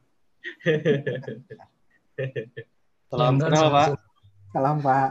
[3.08, 3.88] Salam kenal Pak.
[4.52, 5.10] Salam Pak.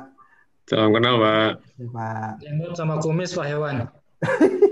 [0.69, 1.51] Salam kenal, Pak.
[1.81, 2.31] Ya, Pak.
[2.45, 3.89] Jenggot sama kumis Pak Hewan.